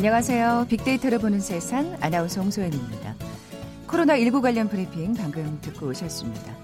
안녕하세요. 0.00 0.64
빅데이터를 0.70 1.18
보는 1.18 1.40
세상 1.40 1.94
아나운서 2.00 2.40
홍소연입니다. 2.40 3.14
코로나19 3.86 4.40
관련 4.40 4.66
브리핑 4.66 5.12
방금 5.12 5.58
듣고 5.60 5.88
오셨습니다. 5.88 6.56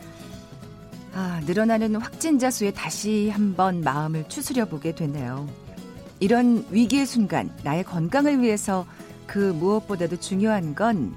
아, 1.12 1.42
늘어나는 1.44 1.96
확진자 1.96 2.50
수에 2.50 2.70
다시 2.70 3.28
한번 3.28 3.82
마음을 3.82 4.26
추스려 4.30 4.64
보게 4.64 4.94
되네요. 4.94 5.46
이런 6.18 6.64
위기의 6.70 7.04
순간 7.04 7.54
나의 7.62 7.84
건강을 7.84 8.40
위해서 8.40 8.86
그 9.26 9.52
무엇보다도 9.52 10.18
중요한 10.18 10.74
건 10.74 11.14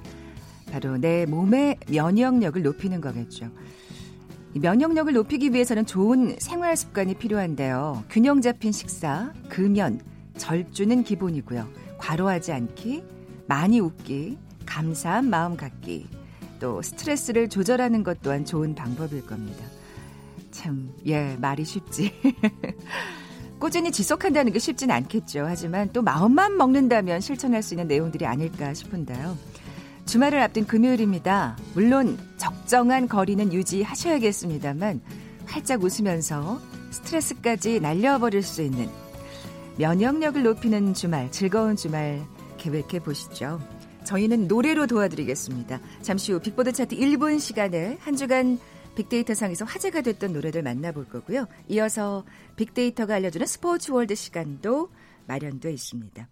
바로 0.73 0.97
내 0.97 1.25
몸의 1.25 1.77
면역력을 1.87 2.61
높이는 2.61 2.99
거겠죠. 2.99 3.49
면역력을 4.55 5.13
높이기 5.13 5.53
위해서는 5.53 5.85
좋은 5.85 6.35
생활 6.37 6.75
습관이 6.75 7.13
필요한데요. 7.13 8.03
균형 8.09 8.41
잡힌 8.41 8.73
식사, 8.73 9.31
금연, 9.47 10.01
절주는 10.35 11.01
기본이고요. 11.05 11.88
과로하지 11.99 12.51
않기, 12.51 13.03
많이 13.47 13.79
웃기, 13.79 14.37
감사한 14.65 15.29
마음 15.29 15.55
갖기, 15.55 16.07
또 16.59 16.81
스트레스를 16.81 17.49
조절하는 17.49 18.03
것 18.03 18.21
또한 18.21 18.45
좋은 18.45 18.75
방법일 18.75 19.25
겁니다. 19.25 19.63
참, 20.51 20.91
예, 21.05 21.37
말이 21.39 21.63
쉽지. 21.63 22.11
꾸준히 23.59 23.91
지속한다는 23.91 24.53
게 24.53 24.59
쉽진 24.59 24.89
않겠죠. 24.89 25.45
하지만 25.45 25.89
또 25.91 26.01
마음만 26.01 26.57
먹는다면 26.57 27.21
실천할 27.21 27.61
수 27.61 27.73
있는 27.73 27.87
내용들이 27.87 28.25
아닐까 28.25 28.73
싶은데요. 28.73 29.37
주말을 30.05 30.41
앞둔 30.41 30.65
금요일입니다. 30.65 31.57
물론 31.75 32.17
적정한 32.37 33.07
거리는 33.07 33.53
유지하셔야겠습니다만 33.53 35.01
활짝 35.45 35.83
웃으면서 35.83 36.59
스트레스까지 36.91 37.79
날려버릴 37.79 38.41
수 38.41 38.61
있는 38.61 38.89
면역력을 39.79 40.43
높이는 40.43 40.93
주말, 40.93 41.31
즐거운 41.31 41.77
주말 41.77 42.27
계획해 42.57 42.99
보시죠. 42.99 43.61
저희는 44.03 44.49
노래로 44.49 44.87
도와드리겠습니다. 44.87 45.79
잠시 46.01 46.33
후 46.33 46.41
빅보드 46.41 46.73
차트 46.73 46.97
1분 46.97 47.39
시간에 47.39 47.97
한 48.01 48.17
주간 48.17 48.59
빅데이터 48.95 49.33
상에서 49.33 49.63
화제가 49.63 50.01
됐던 50.01 50.33
노래들 50.33 50.63
만나볼 50.63 51.07
거고요. 51.07 51.47
이어서 51.69 52.25
빅데이터가 52.57 53.15
알려주는 53.15 53.47
스포츠 53.47 53.93
월드 53.93 54.15
시간도 54.15 54.89
마련돼 55.27 55.71
있습니다. 55.71 56.27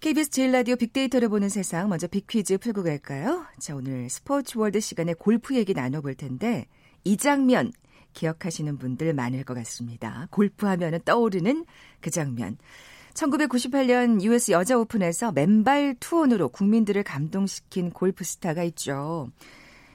KBS 0.00 0.30
제1라디오 0.30 0.76
빅데이터를 0.76 1.28
보는 1.28 1.50
세상 1.50 1.90
먼저 1.90 2.06
빅퀴즈 2.06 2.56
풀고 2.56 2.82
갈까요? 2.82 3.44
자, 3.58 3.76
오늘 3.76 4.08
스포츠 4.08 4.56
월드 4.56 4.80
시간에 4.80 5.12
골프 5.12 5.54
얘기 5.54 5.74
나눠볼 5.74 6.14
텐데 6.14 6.66
이 7.04 7.18
장면 7.18 7.72
기억하시는 8.16 8.78
분들 8.78 9.12
많을 9.14 9.44
것 9.44 9.54
같습니다. 9.54 10.26
골프 10.30 10.66
하면은 10.66 10.98
떠오르는 11.04 11.66
그 12.00 12.10
장면. 12.10 12.56
1998년 13.14 14.20
US 14.22 14.50
여자 14.50 14.76
오픈에서 14.76 15.32
맨발 15.32 15.96
투혼으로 16.00 16.48
국민들을 16.48 17.02
감동시킨 17.02 17.90
골프 17.90 18.24
스타가 18.24 18.64
있죠. 18.64 19.28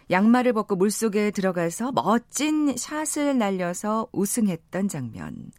양말을 0.09 0.53
벗고 0.53 0.75
물속에 0.75 1.31
들어가서 1.31 1.91
멋진 1.91 2.75
샷을 2.75 3.37
날려서 3.37 4.07
우승했던 4.11 4.87
장면. 4.87 5.51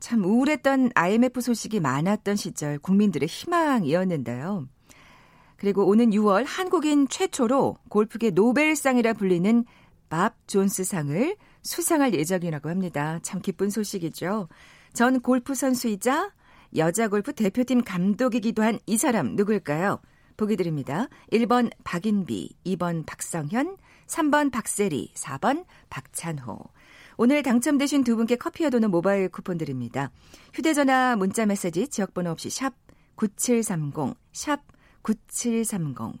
참 0.00 0.24
우울했던 0.24 0.92
IMF 0.94 1.40
소식이 1.40 1.80
많았던 1.80 2.36
시절 2.36 2.78
국민들의 2.78 3.28
희망이었는데요. 3.28 4.68
그리고 5.56 5.86
오는 5.86 6.10
6월 6.10 6.44
한국인 6.46 7.08
최초로 7.08 7.78
골프계 7.88 8.30
노벨상이라 8.30 9.14
불리는 9.14 9.64
밥 10.08 10.36
존스상을 10.46 11.36
수상할 11.62 12.14
예정이라고 12.14 12.68
합니다. 12.68 13.18
참 13.22 13.40
기쁜 13.40 13.70
소식이죠. 13.70 14.48
전 14.92 15.20
골프 15.20 15.54
선수이자 15.54 16.32
여자 16.76 17.08
골프 17.08 17.32
대표팀 17.32 17.82
감독이기도 17.84 18.62
한 18.62 18.78
이 18.86 18.96
사람 18.98 19.36
누구일까요? 19.36 20.00
보기 20.36 20.56
드립니다. 20.56 21.08
1번 21.32 21.70
박인비, 21.82 22.54
2번 22.64 23.04
박성현, 23.06 23.76
3번 24.06 24.52
박세리, 24.52 25.12
4번 25.14 25.64
박찬호. 25.90 26.58
오늘 27.16 27.42
당첨되신 27.42 28.04
두 28.04 28.14
분께 28.16 28.36
커피와 28.36 28.70
도는 28.70 28.90
모바일 28.92 29.28
쿠폰 29.28 29.58
드립니다. 29.58 30.12
휴대전화 30.54 31.16
문자 31.16 31.44
메시지 31.44 31.88
지역번호 31.88 32.30
없이 32.30 32.50
샵 32.50 32.74
9730, 33.16 34.14
샵 34.32 34.60
9730. 35.02 36.20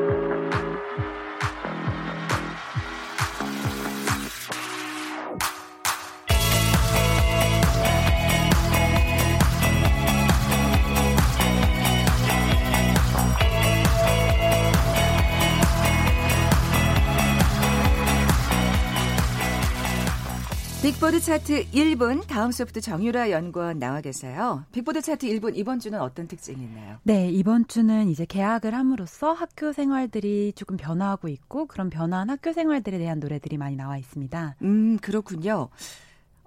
빅보드 20.81 21.19
차트 21.19 21.65
1분 21.69 22.25
다음 22.25 22.51
소프트 22.51 22.81
정유라 22.81 23.29
연구원 23.29 23.77
나와 23.77 24.01
계세요. 24.01 24.65
빅보드 24.71 25.01
차트 25.01 25.27
1분 25.27 25.55
이번 25.55 25.77
주는 25.79 26.01
어떤 26.01 26.27
특징이 26.27 26.63
있나요? 26.63 26.97
네, 27.03 27.29
이번 27.29 27.67
주는 27.67 28.09
이제 28.09 28.25
개학을 28.25 28.73
함으로써 28.73 29.31
학교 29.31 29.73
생활들이 29.73 30.53
조금 30.55 30.77
변화하고 30.77 31.27
있고 31.27 31.67
그런 31.67 31.91
변화한 31.91 32.31
학교 32.31 32.51
생활들에 32.51 32.97
대한 32.97 33.19
노래들이 33.19 33.57
많이 33.57 33.75
나와 33.75 33.99
있습니다. 33.99 34.55
음, 34.63 34.97
그렇군요. 34.97 35.69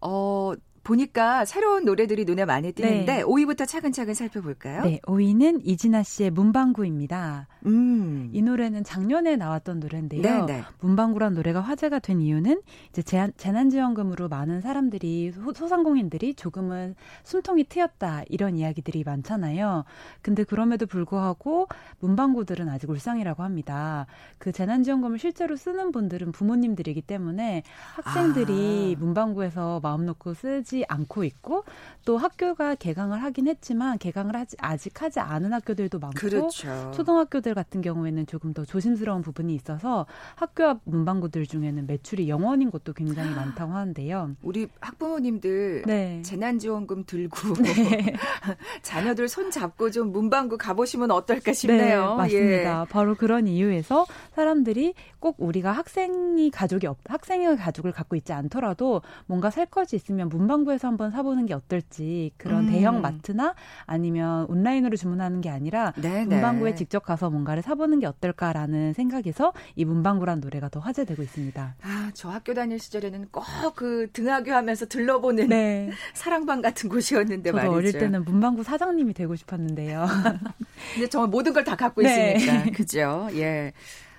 어, 0.02 0.52
보니까 0.84 1.44
새로운 1.44 1.84
노래들이 1.84 2.24
눈에 2.24 2.44
많이 2.44 2.72
띄는데 2.72 3.16
네. 3.16 3.22
5위부터 3.22 3.66
차근차근 3.66 4.14
살펴볼까요? 4.14 4.82
네, 4.82 5.00
5위는 5.06 5.62
이진아 5.64 6.02
씨의 6.02 6.30
문방구입니다. 6.30 7.48
음. 7.66 8.30
이 8.32 8.42
노래는 8.42 8.84
작년에 8.84 9.36
나왔던 9.36 9.80
노래인데요. 9.80 10.22
네네. 10.22 10.46
네. 10.46 10.62
문방구란 10.80 11.34
노래가 11.34 11.60
화제가 11.60 11.98
된 11.98 12.20
이유는 12.20 12.60
이제 12.90 13.02
재난, 13.02 13.32
재난 13.36 13.70
지원금으로 13.70 14.28
많은 14.28 14.60
사람들이 14.60 15.32
소상공인들이 15.32 16.34
조금은 16.34 16.94
숨통이 17.24 17.64
트였다 17.64 18.24
이런 18.28 18.56
이야기들이 18.56 19.04
많잖아요. 19.04 19.84
근데 20.20 20.44
그럼에도 20.44 20.86
불구하고 20.86 21.66
문방구들은 22.00 22.68
아직 22.68 22.90
울상이라고 22.90 23.42
합니다. 23.42 24.06
그 24.38 24.52
재난지원금을 24.52 25.18
실제로 25.18 25.56
쓰는 25.56 25.92
분들은 25.92 26.32
부모님들이기 26.32 27.02
때문에 27.02 27.62
학생들이 27.94 28.96
아. 28.96 29.00
문방구에서 29.00 29.80
마음 29.82 30.04
놓고 30.04 30.34
쓰지 30.34 30.73
하지 30.74 30.84
않고 30.88 31.22
있고 31.24 31.64
또 32.04 32.18
학교가 32.18 32.74
개강을 32.74 33.22
하긴 33.22 33.46
했지만 33.46 33.98
개강을 33.98 34.34
하지 34.34 34.56
아직 34.58 35.00
하지 35.00 35.20
않은 35.20 35.52
학교들도 35.52 36.00
많고 36.00 36.18
그렇죠. 36.18 36.90
초등학교들 36.92 37.54
같은 37.54 37.80
경우에는 37.80 38.26
조금 38.26 38.52
더 38.52 38.64
조심스러운 38.64 39.22
부분이 39.22 39.54
있어서 39.54 40.06
학교 40.34 40.64
앞 40.64 40.80
문방구들 40.84 41.46
중에는 41.46 41.86
매출이 41.86 42.28
영원인 42.28 42.70
곳도 42.70 42.92
굉장히 42.92 43.32
많다고 43.34 43.72
하는데요. 43.72 44.34
우리 44.42 44.66
학부모님들 44.80 45.84
네. 45.86 46.22
재난지원금 46.22 47.04
들고 47.06 47.54
네. 47.62 48.14
자녀들 48.82 49.28
손 49.28 49.50
잡고 49.50 49.90
좀 49.92 50.10
문방구 50.10 50.58
가보시면 50.58 51.12
어떨까 51.12 51.52
싶네요. 51.52 52.10
네, 52.10 52.16
맞습니다. 52.16 52.80
예. 52.82 52.90
바로 52.90 53.14
그런 53.14 53.46
이유에서 53.46 54.06
사람들이 54.34 54.94
꼭 55.24 55.36
우리가 55.38 55.72
학생이 55.72 56.50
가족이 56.50 56.86
없, 56.86 56.98
학생의 57.08 57.56
가족을 57.56 57.92
갖고 57.92 58.14
있지 58.14 58.34
않더라도 58.34 59.00
뭔가 59.24 59.48
살 59.48 59.64
것이 59.64 59.96
있으면 59.96 60.28
문방구 60.28 60.64
문방구에서 60.64 60.88
한번 60.88 61.10
사보는 61.10 61.46
게 61.46 61.54
어떨지 61.54 62.32
그런 62.36 62.64
음. 62.64 62.66
대형 62.66 63.00
마트나 63.00 63.54
아니면 63.86 64.44
온라인으로 64.50 64.96
주문하는 64.96 65.40
게 65.40 65.48
아니라 65.50 65.92
네네. 66.00 66.26
문방구에 66.26 66.74
직접 66.74 67.04
가서 67.04 67.30
뭔가를 67.30 67.62
사보는 67.62 68.00
게 68.00 68.06
어떨까라는 68.06 68.92
생각에서 68.92 69.52
이 69.76 69.84
문방구란 69.84 70.40
노래가 70.40 70.68
더 70.68 70.80
화제되고 70.80 71.22
있습니다. 71.22 71.76
아, 71.82 72.10
저 72.14 72.28
학교 72.28 72.52
다닐 72.54 72.78
시절에는 72.78 73.28
꼭 73.30 73.44
그 73.74 74.08
등하교 74.12 74.52
하면서 74.52 74.86
들러보는 74.86 75.48
네. 75.48 75.90
사랑방 76.14 76.60
같은 76.60 76.88
곳이었는데 76.88 77.50
저도 77.50 77.56
말이죠. 77.56 77.76
어릴 77.76 77.92
때는 77.92 78.24
문방구 78.24 78.62
사장님이 78.62 79.14
되고 79.14 79.34
싶었는데요. 79.36 80.06
근데 80.94 81.08
정말 81.08 81.30
모든 81.30 81.52
걸 81.52 81.64
다 81.64 81.76
갖고 81.76 82.02
네. 82.02 82.34
있으니까. 82.36 82.70
그죠? 82.72 83.28
예. 83.32 83.72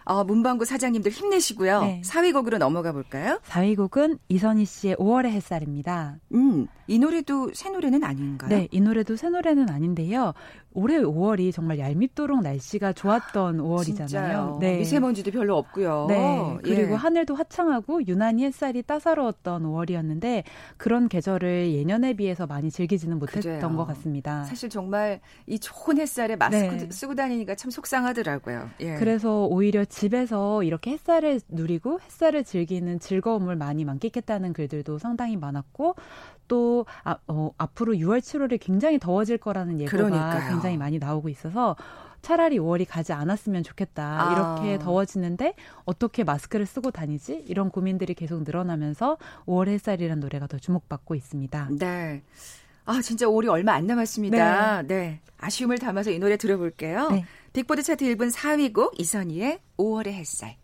어, 0.05 0.23
문방구 0.23 0.65
사장님들 0.65 1.11
힘내시고요. 1.11 1.81
네. 1.81 2.01
4위 2.05 2.31
곡으로 2.33 2.57
넘어가 2.57 2.91
볼까요? 2.91 3.39
4위 3.47 3.75
곡은 3.75 4.19
이선희 4.29 4.65
씨의 4.65 4.95
5월의 4.97 5.31
햇살입니다. 5.31 6.17
음, 6.33 6.67
이 6.87 6.99
노래도 6.99 7.51
새 7.53 7.69
노래는 7.69 8.03
아닌가요? 8.03 8.49
네, 8.49 8.67
이 8.71 8.79
노래도 8.79 9.15
새 9.15 9.29
노래는 9.29 9.69
아닌데요. 9.69 10.33
올해 10.73 10.99
5월이 10.99 11.53
정말 11.53 11.79
얄밉도록 11.79 12.43
날씨가 12.43 12.93
좋았던 12.93 13.59
5월이잖아요. 13.59 14.59
네. 14.59 14.77
미세먼지도 14.77 15.31
별로 15.31 15.57
없고요. 15.57 16.05
네. 16.09 16.57
그리고 16.63 16.91
예. 16.91 16.95
하늘도 16.95 17.33
화창하고 17.33 18.05
유난히 18.07 18.43
햇살이 18.43 18.83
따사로웠던 18.83 19.63
5월이었는데 19.63 20.43
그런 20.75 21.07
계절을 21.07 21.71
예년에 21.71 22.13
비해서 22.13 22.45
많이 22.45 22.69
즐기지는 22.69 23.19
못했던 23.19 23.41
그래요. 23.59 23.77
것 23.77 23.85
같습니다. 23.85 24.43
사실 24.43 24.69
정말 24.69 25.21
이 25.47 25.57
좋은 25.59 25.97
햇살에 25.97 26.35
마스크 26.35 26.75
네. 26.75 26.89
쓰고 26.91 27.15
다니니까 27.15 27.55
참 27.55 27.71
속상하더라고요. 27.71 28.69
예. 28.81 28.95
그래서 28.95 29.45
오히려 29.45 29.85
집에서 29.95 30.61
이렇게 30.63 30.91
햇살을 30.91 31.39
누리고 31.47 32.01
햇살을 32.01 32.43
즐기는 32.43 32.99
즐거움을 32.99 33.55
많이 33.55 33.85
만끽했다는 33.85 34.51
글들도 34.51 34.99
상당히 34.99 35.37
많았고 35.37 35.95
또 36.49 36.85
아, 37.05 37.15
어, 37.27 37.51
앞으로 37.57 37.93
6월, 37.93 38.19
7월이 38.19 38.59
굉장히 38.59 38.99
더워질 38.99 39.37
거라는 39.37 39.79
예보가 39.79 39.95
그러니까요. 39.95 40.49
굉장히 40.49 40.75
많이 40.75 40.99
나오고 40.99 41.29
있어서 41.29 41.77
차라리 42.21 42.59
5월이 42.59 42.85
가지 42.89 43.13
않았으면 43.13 43.63
좋겠다. 43.63 44.03
아. 44.03 44.33
이렇게 44.33 44.83
더워지는데 44.83 45.53
어떻게 45.85 46.25
마스크를 46.25 46.65
쓰고 46.65 46.91
다니지? 46.91 47.45
이런 47.47 47.69
고민들이 47.69 48.15
계속 48.15 48.43
늘어나면서 48.43 49.17
5월 49.45 49.69
햇살이라는 49.69 50.19
노래가 50.19 50.47
더 50.47 50.57
주목받고 50.57 51.15
있습니다. 51.15 51.69
네. 51.79 52.21
아, 52.83 53.01
진짜 53.01 53.27
5월이 53.27 53.49
얼마 53.49 53.73
안 53.73 53.87
남았습니다. 53.87 54.81
네. 54.81 54.87
네. 54.87 55.19
아쉬움을 55.39 55.77
담아서 55.77 56.11
이 56.11 56.19
노래 56.19 56.35
들어볼게요. 56.35 57.09
네. 57.11 57.25
빅보드 57.55 57.83
차트 57.83 58.03
1분 58.03 58.33
4위 58.33 58.73
곡 58.73 58.99
이선희의 58.99 59.59
5월의 59.77 60.07
햇살. 60.07 60.57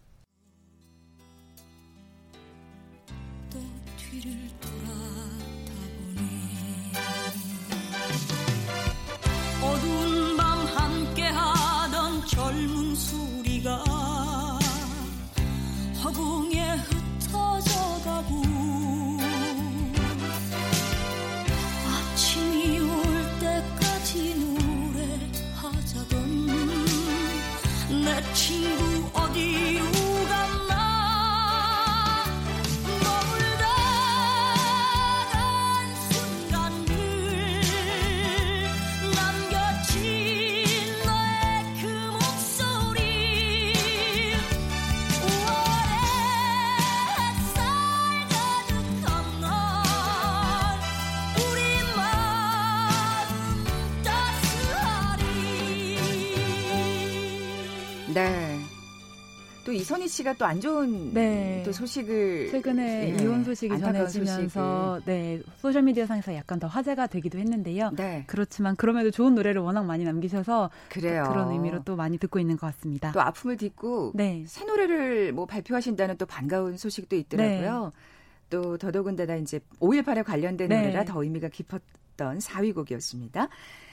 이선희 59.81 60.07
씨가 60.07 60.33
또 60.33 60.45
안 60.45 60.60
좋은 60.60 61.13
네. 61.13 61.62
또 61.66 61.72
소식을 61.72 62.50
최근에 62.51 63.12
네. 63.13 63.24
이혼 63.24 63.44
소식이 63.44 63.80
전해지면서 63.80 64.95
소식을. 64.95 65.01
네 65.06 65.42
소셜 65.57 65.83
미디어 65.83 66.06
상에서 66.06 66.33
약간 66.36 66.60
더 66.60 66.68
화제가 66.68 67.07
되기도 67.07 67.38
했는데요. 67.39 67.92
네. 67.95 68.24
그렇지만 68.28 68.75
그럼에도 68.75 69.12
좋은 69.12 69.36
노래를 69.36 69.62
워낙 69.62 69.83
많이 69.86 70.04
남기셔서 70.04 70.69
그래요. 70.89 71.25
그런 71.28 71.51
의미로 71.51 71.83
또 71.83 71.95
많이 71.95 72.18
듣고 72.18 72.39
있는 72.39 72.57
것 72.57 72.68
같습니다. 72.68 73.12
또 73.12 73.22
아픔을 73.22 73.57
딛고 73.57 74.12
네. 74.16 74.44
새 74.48 74.66
노래를 74.66 75.31
뭐 75.33 75.45
발표하신다는 75.45 76.18
또 76.18 76.25
반가운 76.25 76.77
소식도 76.77 77.16
있더라고요. 77.16 77.92
네. 77.94 78.01
또 78.50 78.77
더더군다나 78.77 79.38
이제 79.38 79.60
5.18에 79.80 80.24
관련된 80.25 80.69
네. 80.69 80.81
노래라 80.81 81.06
더 81.06 81.24
의미가 81.24 81.48
깊었던 81.50 82.39
4위 82.39 82.75
곡이었습니다. 82.75 83.48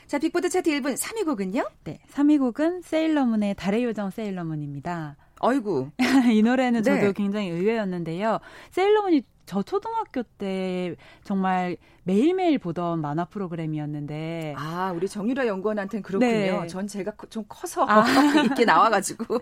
자, 0.09 0.19
빅보드 0.19 0.49
차트 0.49 0.71
1분 0.71 0.99
3위 0.99 1.25
곡은요? 1.27 1.69
네, 1.85 2.01
3위 2.11 2.39
곡은 2.39 2.81
세일러문의 2.81 3.55
달의 3.55 3.85
요정 3.85 4.11
세일러문입니다. 4.11 5.17
아이고. 5.41 5.91
이 6.33 6.43
노래는 6.43 6.83
저도 6.83 7.01
네. 7.01 7.13
굉장히 7.13 7.49
의외였는데요. 7.49 8.39
세일러문이 8.71 9.23
저 9.47 9.63
초등학교 9.63 10.23
때 10.23 10.95
정말 11.25 11.77
매일매일 12.03 12.59
보던 12.59 13.01
만화 13.01 13.25
프로그램이었는데. 13.25 14.55
아, 14.59 14.93
우리 14.95 15.09
정유라 15.09 15.47
연구원한테는 15.47 16.03
그렇군요. 16.03 16.31
네. 16.31 16.67
전 16.67 16.87
제가 16.87 17.13
좀 17.31 17.45
커서 17.49 17.87
아. 17.89 18.05
있게 18.45 18.65
나와가지고. 18.65 19.41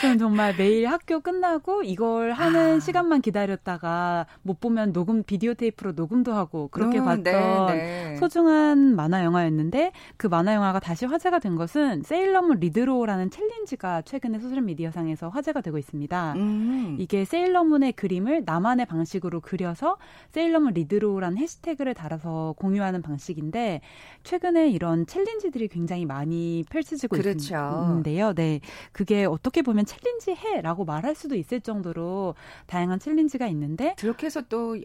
저는 0.00 0.18
정말 0.18 0.54
매일 0.56 0.86
학교 0.86 1.20
끝나고 1.20 1.82
이걸 1.82 2.32
하는 2.32 2.76
아. 2.76 2.80
시간만 2.80 3.20
기다렸다가 3.20 4.26
못 4.42 4.60
보면 4.60 4.92
녹음 4.92 5.22
비디오 5.22 5.54
테이프로 5.54 5.92
녹음도 5.92 6.32
하고 6.32 6.68
그렇게 6.68 6.98
음, 6.98 7.04
봤던 7.04 7.22
네, 7.24 8.10
네. 8.10 8.16
소중한 8.16 8.96
만화 8.96 9.24
영화였는데 9.24 9.92
그 10.16 10.26
만화 10.26 10.54
영화가 10.54 10.80
다시 10.80 11.04
화제가 11.06 11.38
된 11.38 11.56
것은 11.56 12.02
세일러문 12.02 12.60
redraw라는 12.60 13.30
챌린지가 13.30 14.02
최근에 14.02 14.38
소셜 14.38 14.62
미디어상에서 14.62 15.28
화제가 15.28 15.60
되고 15.60 15.78
있습니다. 15.78 16.34
음. 16.36 16.96
이게 16.98 17.24
세일러문의 17.24 17.92
그림을 17.92 18.42
나만의 18.44 18.86
방식으로 18.86 19.40
그려서 19.40 19.96
세일러문 20.30 20.74
redraw라는 20.74 21.38
해시태그를 21.38 21.94
달아서 21.94 22.54
공유하는 22.56 23.02
방식인데 23.02 23.80
최근에 24.22 24.70
이런 24.70 25.06
챌린지들이 25.06 25.68
굉장히 25.68 26.06
많이 26.06 26.64
펼쳐지고 26.70 27.16
그렇죠. 27.16 27.86
있는데요. 27.88 28.32
네. 28.34 28.60
그게 28.92 29.24
어떻게 29.24 29.49
어떻게 29.50 29.62
보면 29.62 29.84
챌린지 29.84 30.32
해라고 30.32 30.84
말할 30.84 31.14
수도 31.14 31.34
있을 31.34 31.60
정도로 31.60 32.34
다양한 32.66 33.00
챌린지가 33.00 33.48
있는데 33.48 33.94
그렇게 33.98 34.26
해서 34.26 34.42
또 34.48 34.78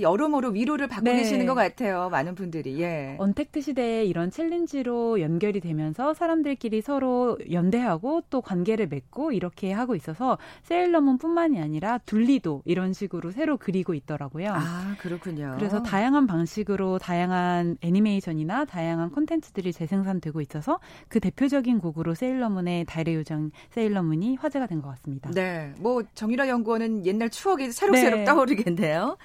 여러모로 0.00 0.50
위로를 0.50 0.86
받고 0.88 1.04
네. 1.04 1.16
계시는 1.16 1.46
것 1.46 1.54
같아요. 1.54 2.08
많은 2.10 2.34
분들이. 2.34 2.80
예. 2.80 3.16
언택트 3.18 3.60
시대에 3.60 4.04
이런 4.04 4.30
챌린지로 4.30 5.20
연결이 5.20 5.60
되면서 5.60 6.14
사람들끼리 6.14 6.80
서로 6.82 7.36
연대하고 7.50 8.22
또 8.30 8.40
관계를 8.40 8.86
맺고 8.88 9.32
이렇게 9.32 9.72
하고 9.72 9.94
있어서 9.94 10.38
세일러문뿐만이 10.62 11.60
아니라 11.60 11.98
둘리도 11.98 12.62
이런 12.64 12.92
식으로 12.92 13.30
새로 13.32 13.56
그리고 13.56 13.92
있더라고요. 13.94 14.52
아 14.54 14.94
그렇군요. 15.00 15.54
그래서 15.58 15.82
다양한 15.82 16.26
방식으로 16.26 16.98
다양한 16.98 17.76
애니메이션이나 17.80 18.64
다양한 18.66 19.10
콘텐츠들이 19.10 19.72
재생산되고 19.72 20.40
있어서 20.42 20.78
그 21.08 21.18
대표적인 21.20 21.78
곡으로 21.80 22.14
세일러문의 22.14 22.84
달의 22.86 23.14
요정 23.16 23.50
세일러문이 23.70 24.36
화제가 24.36 24.66
된 24.66 24.76
것 24.76 24.90
같습니다. 24.90 25.30
네, 25.30 25.72
뭐 25.78 26.02
정유라 26.14 26.48
연구원은 26.48 27.06
옛날 27.06 27.30
추억이 27.30 27.72
새록새록 27.72 28.20
네. 28.20 28.24
떠오르겠네요. 28.26 29.16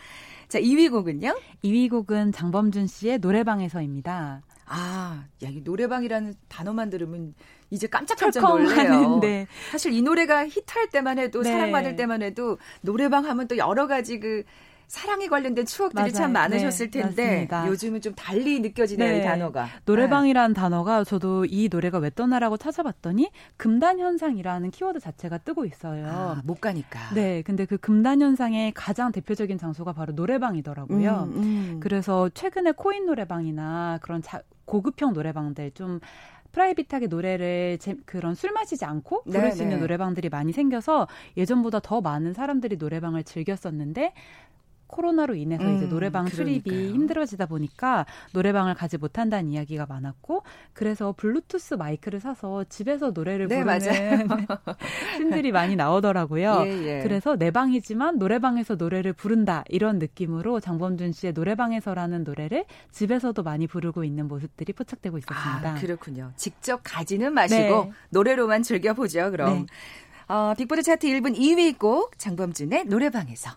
자, 0.51 0.59
2위 0.59 0.91
곡은요? 0.91 1.33
2위 1.63 1.89
곡은 1.89 2.33
장범준 2.33 2.85
씨의 2.85 3.19
노래방에서입니다. 3.19 4.41
아, 4.65 5.23
야, 5.43 5.49
이 5.49 5.61
노래방이라는 5.61 6.35
단어만 6.49 6.89
들으면 6.89 7.33
이제 7.69 7.87
깜짝깜짝 7.87 8.43
놀래요. 8.43 9.19
네. 9.21 9.47
사실 9.71 9.93
이 9.93 10.01
노래가 10.01 10.45
히트할 10.45 10.89
때만 10.89 11.19
해도 11.19 11.41
네. 11.41 11.53
사랑받을 11.53 11.95
때만 11.95 12.21
해도 12.21 12.57
노래방 12.81 13.25
하면 13.27 13.47
또 13.47 13.55
여러 13.55 13.87
가지 13.87 14.19
그 14.19 14.43
사랑에 14.91 15.27
관련된 15.27 15.65
추억들이 15.65 16.01
맞아요. 16.01 16.11
참 16.11 16.33
많으셨을 16.33 16.91
네, 16.91 17.01
텐데 17.01 17.25
맞습니다. 17.25 17.67
요즘은 17.67 18.01
좀 18.01 18.13
달리 18.13 18.59
느껴지네요, 18.59 19.09
네. 19.09 19.19
이 19.19 19.23
단어가. 19.23 19.69
노래방이라는 19.85 20.53
네. 20.53 20.59
단어가 20.59 21.05
저도 21.05 21.45
이 21.45 21.69
노래가 21.71 21.99
왜 21.99 22.09
떠나라고 22.13 22.57
찾아봤더니 22.57 23.31
금단 23.55 23.99
현상이라는 23.99 24.69
키워드 24.69 24.99
자체가 24.99 25.37
뜨고 25.37 25.63
있어요. 25.63 26.09
아, 26.09 26.41
못 26.43 26.59
가니까. 26.59 27.13
네, 27.15 27.41
근데 27.41 27.63
그 27.63 27.77
금단 27.77 28.21
현상의 28.21 28.73
가장 28.73 29.13
대표적인 29.13 29.57
장소가 29.57 29.93
바로 29.93 30.11
노래방이더라고요. 30.11 31.29
음, 31.31 31.41
음. 31.41 31.79
그래서 31.79 32.27
최근에 32.27 32.73
코인 32.73 33.05
노래방이나 33.05 33.99
그런 34.01 34.21
자, 34.21 34.41
고급형 34.65 35.13
노래방들 35.13 35.71
좀 35.71 36.01
프라이빗하게 36.51 37.07
노래를 37.07 37.77
제, 37.79 37.95
그런 38.05 38.35
술 38.35 38.51
마시지 38.51 38.83
않고 38.83 39.23
부를 39.23 39.41
네, 39.41 39.51
수 39.51 39.63
있는 39.63 39.77
네. 39.77 39.81
노래방들이 39.83 40.27
많이 40.27 40.51
생겨서 40.51 41.07
예전보다 41.37 41.79
더 41.79 42.01
많은 42.01 42.33
사람들이 42.33 42.75
노래방을 42.75 43.23
즐겼었는데 43.23 44.11
코로나로 44.91 45.35
인해서 45.35 45.63
음, 45.63 45.77
이제 45.77 45.87
노래방 45.87 46.27
출입이 46.27 46.91
힘들어지다 46.93 47.47
보니까 47.47 48.05
노래방을 48.33 48.75
가지 48.75 48.97
못한다는 48.97 49.51
이야기가 49.51 49.87
많았고 49.87 50.43
그래서 50.73 51.13
블루투스 51.17 51.75
마이크를 51.75 52.19
사서 52.19 52.65
집에서 52.65 53.11
노래를 53.11 53.47
네, 53.47 53.63
부르는 53.63 53.79
씬들이 55.17 55.51
많이 55.51 55.75
나오더라고요. 55.75 56.63
예, 56.65 56.99
예. 56.99 57.03
그래서 57.03 57.35
내 57.35 57.49
방이지만 57.51 58.19
노래방에서 58.19 58.75
노래를 58.75 59.13
부른다 59.13 59.63
이런 59.69 59.97
느낌으로 59.97 60.59
장범준 60.59 61.13
씨의 61.13 61.33
노래방에서라는 61.33 62.23
노래를 62.23 62.65
집에서도 62.91 63.41
많이 63.41 63.67
부르고 63.67 64.03
있는 64.03 64.27
모습들이 64.27 64.73
포착되고 64.73 65.17
있었습니다. 65.17 65.71
아, 65.71 65.75
그렇군요. 65.75 66.31
직접 66.35 66.81
가지는 66.83 67.33
마시고 67.33 67.85
네. 67.85 67.91
노래로만 68.09 68.63
즐겨보죠. 68.63 69.31
그럼. 69.31 69.59
네. 69.59 69.65
어, 70.33 70.53
빅보드 70.57 70.81
차트 70.81 71.07
1분 71.07 71.37
2위 71.37 71.77
곡 71.77 72.17
장범준의 72.17 72.85
노래방에서. 72.85 73.51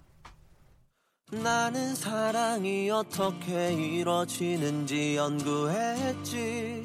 나는 1.31 1.95
사랑이 1.95 2.91
어떻게 2.91 3.73
이루어지는지 3.73 5.17
연구했지. 5.17 6.85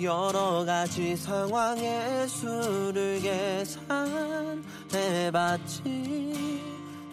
여러 0.00 0.64
가지 0.64 1.16
상황의 1.16 2.28
수를 2.28 3.20
계산해봤지. 4.80 6.62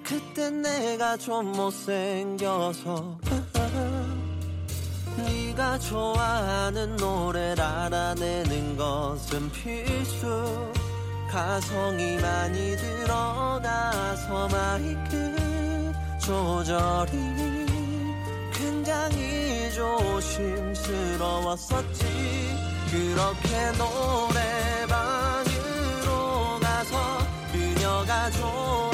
그땐 0.04 0.62
내가 0.62 1.18
좀 1.18 1.52
못생겨서 1.52 3.18
네가 5.18 5.80
좋아하는 5.80 6.96
노래를 6.96 7.62
알아내는 7.62 8.78
것은 8.78 9.52
필수. 9.52 10.72
가성이 11.32 12.18
많이 12.18 12.76
들어가서 12.76 14.48
마이크 14.48 15.49
조절이 16.20 17.12
굉장히 18.54 19.72
조심스러웠었지. 19.74 21.00
그렇게 22.92 23.72
노래방으로 23.78 24.90
가서 26.60 26.98
그녀가 27.52 28.30
좋 28.32 28.89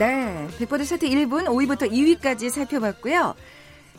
네, 0.00 0.48
빅보드 0.56 0.82
차트 0.86 1.06
1분 1.06 1.44
5위부터 1.44 1.92
2위까지 1.92 2.48
살펴봤고요. 2.48 3.34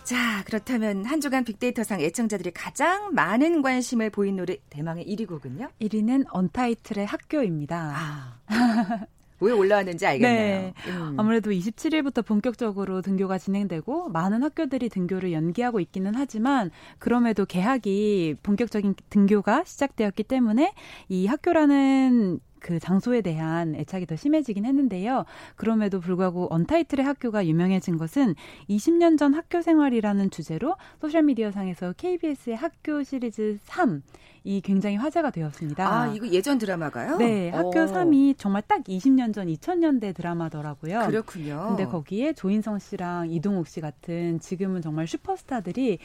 자, 0.03 0.43
그렇다면 0.47 1.05
한 1.05 1.21
주간 1.21 1.43
빅데이터상 1.43 2.01
애청자들이 2.01 2.49
가장 2.55 3.13
많은 3.13 3.61
관심을 3.61 4.09
보인 4.09 4.37
노래 4.37 4.57
대망의 4.71 5.05
1위 5.05 5.27
곡은요? 5.27 5.69
1위는 5.79 6.25
언타이틀의 6.31 7.05
학교입니다. 7.05 7.93
아. 7.95 8.39
왜 9.41 9.51
올라왔는지 9.51 10.07
알겠네요. 10.07 10.61
네. 10.61 10.73
음. 10.87 11.19
아무래도 11.19 11.51
27일부터 11.51 12.25
본격적으로 12.25 13.03
등교가 13.03 13.37
진행되고 13.37 14.09
많은 14.09 14.41
학교들이 14.41 14.89
등교를 14.89 15.33
연기하고 15.33 15.79
있기는 15.79 16.13
하지만 16.15 16.71
그럼에도 16.97 17.45
개학이 17.45 18.37
본격적인 18.41 18.95
등교가 19.11 19.65
시작되었기 19.65 20.23
때문에 20.23 20.73
이 21.09 21.27
학교라는 21.27 22.39
그 22.61 22.79
장소에 22.79 23.21
대한 23.21 23.75
애착이 23.75 24.05
더 24.05 24.15
심해지긴 24.15 24.65
했는데요. 24.65 25.25
그럼에도 25.55 25.99
불구하고 25.99 26.47
언타이틀의 26.51 27.03
학교가 27.03 27.45
유명해진 27.45 27.97
것은 27.97 28.35
20년 28.69 29.17
전 29.17 29.33
학교 29.33 29.61
생활이라는 29.61 30.29
주제로 30.29 30.75
소셜미디어 31.01 31.51
상에서 31.51 31.93
KBS의 31.97 32.55
학교 32.55 33.03
시리즈 33.03 33.57
3, 33.63 34.01
이 34.43 34.61
굉장히 34.61 34.95
화제가 34.95 35.29
되었습니다. 35.31 35.87
아, 35.87 36.07
이거 36.07 36.27
예전 36.27 36.57
드라마가요? 36.57 37.17
네, 37.17 37.49
학교 37.49 37.69
오. 37.69 37.85
3이 37.85 38.35
정말 38.37 38.63
딱 38.67 38.83
20년 38.83 39.33
전 39.33 39.47
2000년대 39.47 40.15
드라마더라고요. 40.15 41.01
그렇군요. 41.07 41.65
근데 41.69 41.85
거기에 41.85 42.33
조인성 42.33 42.79
씨랑 42.79 43.31
이동욱 43.31 43.67
씨 43.67 43.81
같은 43.81 44.39
지금은 44.39 44.81
정말 44.81 45.07
슈퍼스타들이 45.07 45.99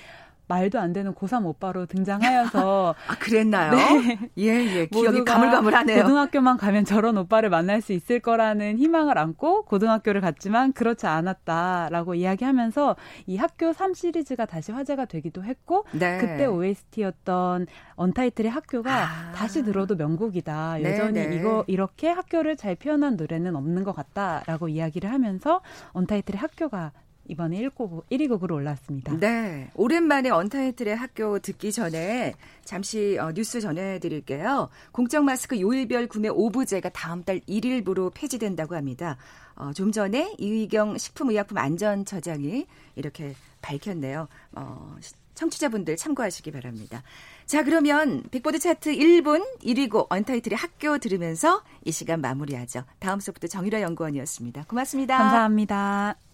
말도 0.49 0.79
안 0.79 0.93
되는 0.93 1.13
고3 1.15 1.45
오빠로 1.47 1.87
등장하여서 1.87 2.95
아 3.09 3.15
그랬나요? 3.19 3.73
네. 3.73 4.19
예, 4.39 4.47
예. 4.47 4.87
기억이 4.87 5.25
가물가물하네요. 5.25 6.03
고등학교만 6.03 6.57
가면 6.57 6.85
저런 6.85 7.19
오빠를 7.19 7.51
만날 7.51 7.81
수 7.81 7.93
있을 7.93 8.21
거라는 8.21 8.79
희망을 8.79 9.19
안고 9.19 9.65
고등학교를 9.65 10.21
갔지만 10.21 10.73
그렇지 10.73 11.07
않았다라고 11.07 12.15
이야기하면서 12.15 12.97
이 13.27 13.37
학교 13.37 13.73
3 13.73 13.95
시리즈가 13.95 14.47
다시 14.47 14.73
화제가 14.73 15.07
되기도 15.07 15.43
했고 15.45 15.85
네. 15.93 16.19
그때 16.19 16.47
OST였던 16.47 17.67
언타이틀의 17.97 18.51
학교가 18.51 18.93
아. 18.93 19.33
다시 19.35 19.65
들어도 19.65 19.97
명곡이다. 19.97 20.79
네, 20.79 20.93
여전히 20.93 21.21
네네. 21.21 21.37
이거 21.37 21.65
이렇게 21.67 22.09
학교를 22.09 22.57
잘 22.57 22.77
표현한 22.77 23.17
노래는 23.17 23.57
없는 23.57 23.85
것 23.85 23.95
같다라고 23.95 24.69
이야기를 24.69 25.11
하면서 25.11 25.61
언타이틀의 25.93 26.39
학교가 26.39 26.93
이번에 27.29 27.61
1곡, 27.63 28.05
1위 28.11 28.29
곡으로 28.29 28.57
올랐습니다. 28.57 29.17
네. 29.19 29.71
오랜만에 29.75 30.31
언타이틀의 30.31 30.97
학교 30.97 31.39
듣기 31.39 31.73
전에 31.73 32.35
잠시 32.65 33.19
어, 33.19 33.33
뉴스 33.33 33.61
전해드릴게요. 33.61 34.69
공적 34.93 35.25
마스크 35.25 35.61
요일별 35.61 36.09
구매 36.09 36.29
오부제가 36.29 36.91
다음 36.91 37.25
달 37.25 37.41
1일부로 37.41 38.13
폐지된다고 38.15 38.75
합니다. 38.75 39.17
어, 39.55 39.73
좀 39.73 39.93
전에 39.93 40.35
이의경 40.39 40.99
식품의약품안전처장이 40.99 42.67
이렇게 42.95 43.35
밝혔네요. 43.63 44.29
어, 44.53 44.97
청취자분들 45.35 45.97
참고하시기 45.97 46.51
바랍니다. 46.51 47.03
자, 47.45 47.63
그러면 47.63 48.25
빅보드 48.31 48.59
차트 48.59 48.91
1분 48.91 49.45
1위고 49.63 50.07
언타이틀의 50.11 50.57
학교 50.57 50.99
들으면서 50.99 51.63
이 51.85 51.93
시간 51.93 52.21
마무리하죠. 52.21 52.85
다음 52.99 53.21
수부터 53.21 53.47
정유라 53.47 53.83
연구원이었습니다. 53.83 54.65
고맙습니다. 54.65 55.19
감사합니다. 55.19 56.26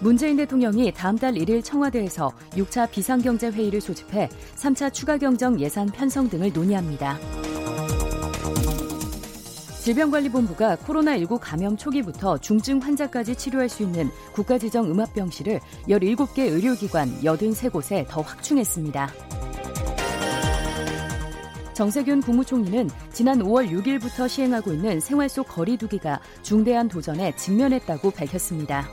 문재인 0.00 0.36
대통령이 0.36 0.92
다음 0.92 1.18
달 1.18 1.34
1일 1.34 1.64
청와대에서 1.64 2.32
6차 2.52 2.90
비상경제회의를 2.90 3.80
소집해 3.80 4.28
3차 4.56 4.92
추가경정 4.92 5.60
예산 5.60 5.86
편성 5.88 6.28
등을 6.28 6.52
논의합니다. 6.52 7.18
질병관리본부가 9.82 10.76
코로나19 10.76 11.38
감염 11.40 11.76
초기부터 11.76 12.36
중증 12.38 12.78
환자까지 12.78 13.34
치료할 13.34 13.68
수 13.68 13.82
있는 13.82 14.10
국가지정 14.34 14.90
음압병실을 14.90 15.60
17개 15.88 16.40
의료기관 16.40 17.20
83곳에 17.22 18.06
더 18.06 18.20
확충했습니다. 18.20 19.10
정세균 21.72 22.20
국무총리는 22.20 22.90
지난 23.12 23.38
5월 23.38 23.70
6일부터 23.70 24.28
시행하고 24.28 24.72
있는 24.72 25.00
생활 25.00 25.28
속 25.28 25.48
거리두기가 25.48 26.20
중대한 26.42 26.88
도전에 26.88 27.34
직면했다고 27.36 28.10
밝혔습니다. 28.10 28.90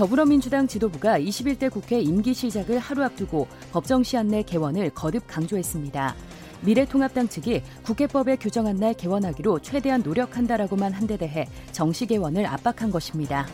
더불어민주당 0.00 0.66
지도부가 0.66 1.20
21대 1.20 1.70
국회 1.70 2.00
임기 2.00 2.32
시작을 2.32 2.78
하루 2.78 3.04
앞두고 3.04 3.46
법정 3.70 4.02
시한 4.02 4.28
내 4.28 4.42
개원을 4.42 4.88
거듭 4.94 5.24
강조했습니다. 5.26 6.14
미래통합당 6.62 7.28
측이 7.28 7.62
국회법에 7.82 8.36
규정한 8.36 8.76
날 8.76 8.94
개원하기로 8.94 9.58
최대한 9.58 10.00
노력한다라고만 10.00 10.94
한 10.94 11.06
데 11.06 11.18
대해 11.18 11.46
정시 11.72 12.06
개원을 12.06 12.46
압박한 12.46 12.90
것입니다. 12.90 13.46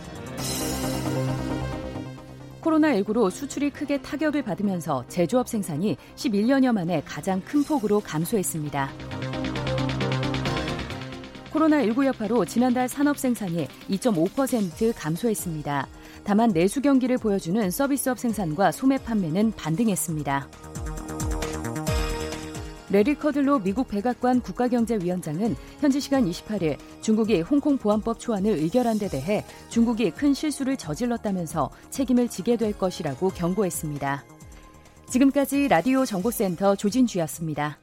코로나19로 2.61 3.29
수출이 3.29 3.71
크게 3.71 4.01
타격을 4.01 4.43
받으면서 4.43 5.05
제조업 5.09 5.49
생산이 5.49 5.97
11년여 6.15 6.71
만에 6.71 7.03
가장 7.05 7.41
큰 7.41 7.65
폭으로 7.65 7.99
감소했습니다. 7.99 8.93
코로나19 11.53 12.05
여파로 12.05 12.45
지난달 12.45 12.89
산업 12.89 13.19
생산이 13.19 13.67
2.5% 13.91 14.93
감소했습니다. 14.95 15.89
다만 16.27 16.51
내수 16.51 16.83
경기를 16.83 17.19
보여주는 17.19 17.71
서비스업 17.71 18.19
생산과 18.19 18.73
소매 18.73 18.99
판매는 18.99 19.53
반등했습니다. 19.53 20.49
레리 22.91 23.15
커들로 23.15 23.61
미국 23.61 23.87
백악관 23.87 24.41
국가경제위원장은 24.41 25.55
현지 25.81 26.01
시간 26.01 26.29
28일 26.29 26.79
중국이 27.01 27.43
홍콩 27.43 27.79
보안법 27.79 28.19
초안을 28.19 28.51
의결한 28.59 28.99
데 28.99 29.09
대해 29.09 29.45
중국이 29.69 30.11
큰 30.11 30.35
실수를 30.35 30.77
저질렀다면서 30.77 31.71
책임을 31.91 32.29
지게 32.29 32.57
될 32.57 32.77
것이라고 32.77 33.29
경고했습니다. 33.29 34.25
지금까지 35.09 35.69
라디오 35.69 36.05
정보센터 36.05 36.75
조진주였습니다. 36.75 37.79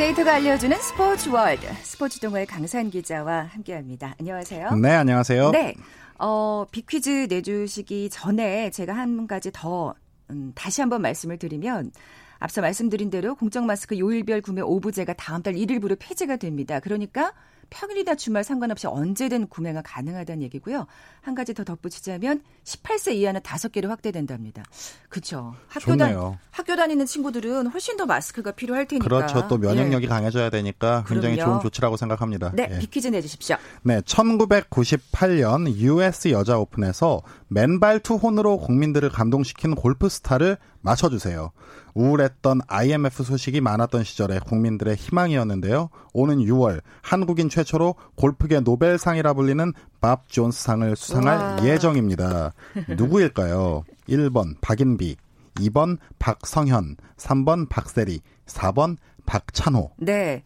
빅데이터가 0.00 0.36
알려주는 0.36 0.78
스포츠 0.78 1.28
월드 1.28 1.66
스포츠 1.82 2.20
동호회 2.20 2.46
강산 2.46 2.88
기자와 2.88 3.50
함께합니다. 3.52 4.14
안녕하세요. 4.18 4.70
네, 4.76 4.92
안녕하세요. 4.92 5.50
네, 5.50 5.74
어, 6.18 6.64
빅퀴즈 6.72 7.26
내주시기 7.28 8.08
전에 8.08 8.70
제가 8.70 8.94
한 8.94 9.26
가지 9.26 9.50
더 9.52 9.94
음, 10.30 10.52
다시 10.54 10.80
한번 10.80 11.02
말씀을 11.02 11.36
드리면 11.36 11.92
앞서 12.38 12.62
말씀드린 12.62 13.10
대로 13.10 13.34
공적 13.34 13.66
마스크 13.66 13.98
요일별 13.98 14.40
구매 14.40 14.62
오부제가 14.62 15.12
다음 15.12 15.42
달 15.42 15.52
1일부로 15.52 15.98
폐지가 15.98 16.36
됩니다. 16.36 16.80
그러니까 16.80 17.34
평일이나 17.70 18.14
주말 18.16 18.44
상관없이 18.44 18.86
언제든 18.86 19.46
구매가 19.46 19.82
가능하다는 19.82 20.42
얘기고요. 20.42 20.86
한 21.20 21.34
가지 21.34 21.54
더 21.54 21.64
덧붙이자면 21.64 22.42
18세 22.64 23.14
이하는 23.14 23.40
다섯 23.42 23.72
개로 23.72 23.88
확대된답니다. 23.88 24.64
그렇죠. 25.08 25.54
학교 25.68 25.96
다 25.96 26.38
학교 26.50 26.76
다니는 26.76 27.06
친구들은 27.06 27.68
훨씬 27.68 27.96
더 27.96 28.06
마스크가 28.06 28.52
필요할 28.52 28.86
테니까. 28.86 29.04
그렇죠. 29.04 29.48
또 29.48 29.56
면역력이 29.58 30.04
예. 30.04 30.08
강해져야 30.08 30.50
되니까 30.50 31.04
굉장히 31.06 31.36
그럼요. 31.36 31.52
좋은 31.52 31.62
조치라고 31.62 31.96
생각합니다. 31.96 32.52
네, 32.54 32.68
예. 32.70 32.78
비퀴즈 32.80 33.08
내주십시오. 33.08 33.56
네, 33.82 34.00
1998년 34.00 35.72
US 35.76 36.30
여자 36.32 36.58
오픈에서 36.58 37.22
맨발 37.48 38.00
투혼으로 38.00 38.58
국민들을 38.58 39.08
감동시킨 39.10 39.74
골프 39.74 40.08
스타를 40.08 40.58
맞춰주세요. 40.82 41.52
우울했던 42.00 42.62
IMF 42.66 43.22
소식이 43.22 43.60
많았던 43.60 44.04
시절에 44.04 44.38
국민들의 44.38 44.96
희망이었는데요. 44.96 45.90
오는 46.14 46.38
6월 46.38 46.80
한국인 47.02 47.48
최초로 47.50 47.94
골프계 48.16 48.60
노벨상이라 48.60 49.34
불리는 49.34 49.72
밥 50.00 50.28
존스상을 50.28 50.96
수상할 50.96 51.36
와. 51.36 51.64
예정입니다. 51.64 52.52
누구일까요? 52.88 53.84
1번 54.08 54.56
박인비, 54.60 55.16
2번 55.56 55.98
박성현, 56.18 56.96
3번 57.16 57.68
박세리, 57.68 58.20
4번 58.46 58.96
박찬호. 59.26 59.90
네. 59.98 60.42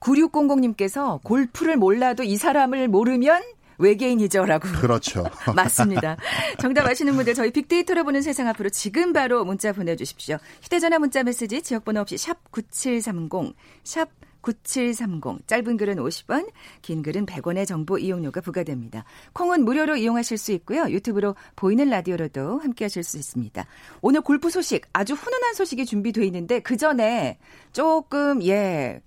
9600님께서 0.00 1.22
골프를 1.22 1.76
몰라도 1.76 2.22
이 2.22 2.36
사람을 2.36 2.88
모르면 2.88 3.42
외계인이죠라고. 3.78 4.68
그렇죠. 4.80 5.24
맞습니다. 5.54 6.16
정답 6.58 6.86
아시는 6.86 7.14
분들 7.14 7.34
저희 7.34 7.50
빅데이터로 7.50 8.04
보는 8.04 8.22
세상 8.22 8.48
앞으로 8.48 8.70
지금 8.70 9.12
바로 9.12 9.44
문자 9.44 9.72
보내주십시오. 9.72 10.38
휴대전화 10.62 10.98
문자 10.98 11.22
메시지 11.22 11.62
지역번호 11.62 12.00
없이 12.00 12.16
샵 12.16 12.50
9730, 12.50 13.54
샵 13.84 14.08
9730. 14.46 15.46
짧은 15.46 15.76
글은 15.76 15.96
50원, 15.96 16.48
긴 16.82 17.02
글은 17.02 17.26
100원의 17.26 17.66
정보 17.66 17.98
이용료가 17.98 18.40
부과됩니다. 18.40 19.04
콩은 19.32 19.64
무료로 19.64 19.96
이용하실 19.96 20.38
수 20.38 20.52
있고요. 20.52 20.88
유튜브로 20.88 21.34
보이는 21.56 21.88
라디오로도 21.88 22.60
함께 22.60 22.84
하실 22.84 23.02
수 23.02 23.18
있습니다. 23.18 23.66
오늘 24.02 24.20
골프 24.20 24.50
소식, 24.50 24.86
아주 24.92 25.14
훈훈한 25.14 25.54
소식이 25.54 25.84
준비되어 25.84 26.22
있는데 26.24 26.60
그 26.60 26.76
전에 26.76 27.38
조금, 27.72 28.42
예. 28.44 29.02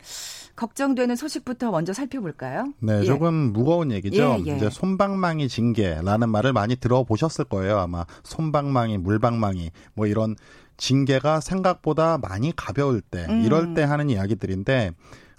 걱정되는 0.59 1.15
소식부터 1.15 1.71
먼저 1.71 1.93
살펴볼까요? 1.93 2.73
네, 2.79 3.00
예. 3.00 3.05
조금 3.05 3.33
무거운 3.53 3.93
얘기죠. 3.93 4.41
예, 4.45 4.51
예. 4.51 4.57
이제 4.57 4.69
솜방망이 4.69 5.48
징계라는 5.48 6.27
말을 6.29 6.51
많이 6.51 6.75
들어보셨을 6.75 7.45
거예요. 7.45 7.79
아마 7.79 8.05
솜방망이, 8.24 8.98
물방망이 8.98 9.72
뭐 9.93 10.05
이런 10.05 10.35
징계가 10.75 11.39
생각보다 11.39 12.17
많이 12.17 12.53
가벼울 12.53 13.00
때, 13.00 13.25
음. 13.29 13.41
이럴 13.41 13.74
때 13.74 13.83
하는 13.83 14.09
이야기들인데 14.09 14.91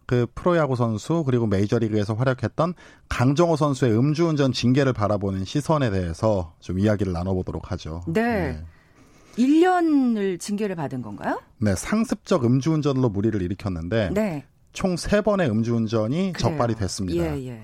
그 0.07 0.27
프로야구 0.35 0.75
선수 0.75 1.23
그리고 1.25 1.47
메이저리그에서 1.47 2.15
활약했던 2.15 2.73
강정호 3.11 3.57
선수의 3.57 3.97
음주운전 3.99 4.53
징계를 4.53 4.95
바라보는 4.95 5.45
시선에 5.45 5.91
대해서 5.91 6.55
좀 6.61 6.79
이야기를 6.79 7.13
나눠보도록 7.13 7.71
하죠. 7.73 8.03
네. 8.07 8.23
네. 8.23 8.65
1년을 9.39 10.41
징계를 10.41 10.77
받은 10.77 11.03
건가요? 11.03 11.41
네, 11.59 11.75
상습적 11.75 12.45
음주운전으로 12.45 13.11
무리를 13.11 13.41
일으켰는데 13.41 14.11
네. 14.13 14.45
총 14.73 14.95
3번의 14.95 15.51
음주운전이 15.51 16.33
그래요. 16.33 16.51
적발이 16.51 16.75
됐습니다. 16.77 17.37
예, 17.37 17.49
예. 17.49 17.63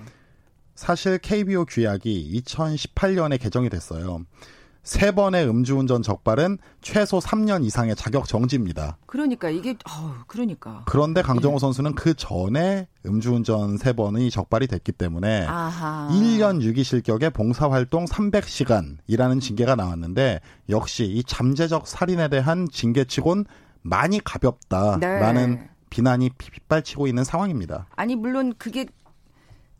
사실 0.75 1.17
KBO 1.17 1.65
규약이 1.65 2.41
2018년에 2.45 3.39
개정이 3.39 3.69
됐어요. 3.69 4.25
세 4.87 5.11
번의 5.11 5.49
음주운전 5.49 6.01
적발은 6.01 6.59
최소 6.81 7.19
3년 7.19 7.65
이상의 7.65 7.93
자격 7.97 8.25
정지입니다. 8.25 8.97
그러니까 9.05 9.49
이게 9.49 9.71
어, 9.71 10.15
그러니까. 10.27 10.83
그런데 10.85 11.21
강정호 11.21 11.55
예. 11.55 11.59
선수는 11.59 11.93
그 11.95 12.13
전에 12.13 12.87
음주운전 13.05 13.77
세 13.77 13.91
번이 13.91 14.31
적발이 14.31 14.67
됐기 14.67 14.93
때문에 14.93 15.45
아하. 15.45 16.07
1년 16.13 16.61
유기 16.61 16.85
실격의 16.85 17.31
봉사 17.31 17.69
활동 17.69 18.05
300시간이라는 18.05 19.41
징계가 19.41 19.75
나왔는데 19.75 20.39
역시 20.69 21.03
이 21.03 21.21
잠재적 21.21 21.85
살인에 21.85 22.29
대한 22.29 22.69
징계치곤 22.71 23.43
많이 23.81 24.23
가볍다라는 24.23 25.55
네. 25.55 25.69
비난이 25.89 26.31
빗발치고 26.37 27.07
있는 27.07 27.23
상황입니다. 27.23 27.87
아니 27.95 28.15
물론 28.15 28.53
그게 28.57 28.85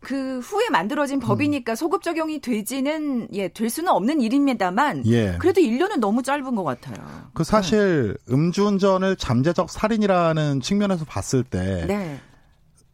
그 0.00 0.38
후에 0.38 0.68
만들어진 0.70 1.18
법이니까 1.18 1.72
음. 1.72 1.74
소급 1.74 2.02
적용이 2.02 2.40
되지는 2.40 3.28
예, 3.32 3.48
될 3.48 3.68
수는 3.68 3.90
없는 3.92 4.20
일입니다만 4.20 5.04
예. 5.06 5.36
그래도 5.38 5.60
1년은 5.60 5.98
너무 5.98 6.22
짧은 6.22 6.54
것 6.54 6.62
같아요. 6.62 6.96
그 7.34 7.42
사실 7.42 8.16
네. 8.26 8.34
음주운전을 8.34 9.16
잠재적 9.16 9.70
살인이라는 9.70 10.60
측면에서 10.60 11.04
봤을 11.04 11.42
때 11.42 11.84
네. 11.86 12.20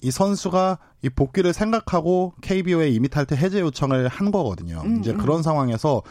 이 0.03 0.11
선수가 0.11 0.79
이 1.03 1.09
복귀를 1.11 1.53
생각하고 1.53 2.35
KBO에 2.41 2.89
이미 2.89 3.09
탈퇴 3.09 3.37
해제 3.37 3.61
요청을 3.61 4.09
한 4.09 4.31
거거든요. 4.31 4.81
음, 4.85 5.01
이제 5.01 5.13
음. 5.13 5.19
그런 5.19 5.43
상황에서 5.43 6.03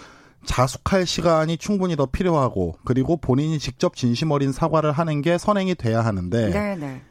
자숙할 0.45 1.05
시간이 1.05 1.57
충분히 1.57 1.95
더 1.95 2.05
필요하고 2.05 2.75
그리고 2.83 3.17
본인이 3.17 3.59
직접 3.59 3.95
진심 3.95 4.31
어린 4.31 4.51
사과를 4.51 4.91
하는 4.91 5.21
게 5.21 5.37
선행이 5.37 5.75
돼야 5.75 6.01
하는데 6.03 6.49
네, 6.49 6.75
네. 6.75 7.01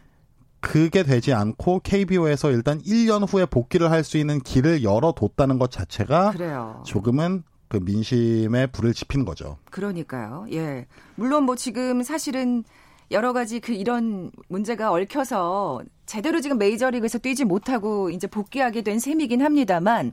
그게 0.60 1.02
되지 1.02 1.32
않고 1.34 1.80
KBO에서 1.80 2.50
일단 2.52 2.80
1년 2.82 3.26
후에 3.28 3.46
복귀를 3.46 3.90
할 3.90 4.04
수 4.04 4.16
있는 4.16 4.40
길을 4.40 4.84
열어뒀다는 4.84 5.58
것 5.58 5.70
자체가 5.70 6.30
그래요. 6.30 6.82
조금은 6.86 7.42
그 7.68 7.78
민심에 7.78 8.66
불을 8.66 8.92
지핀 8.94 9.24
거죠. 9.24 9.56
그러니까요. 9.70 10.46
예. 10.52 10.86
물론 11.16 11.44
뭐 11.44 11.56
지금 11.56 12.02
사실은 12.02 12.64
여러 13.10 13.32
가지 13.32 13.60
그 13.60 13.72
이런 13.72 14.30
문제가 14.48 14.92
얽혀서 14.92 15.82
제대로 16.06 16.40
지금 16.40 16.58
메이저리그에서 16.58 17.18
뛰지 17.18 17.44
못하고 17.44 18.10
이제 18.10 18.26
복귀하게 18.26 18.82
된 18.82 18.98
셈이긴 18.98 19.42
합니다만 19.42 20.12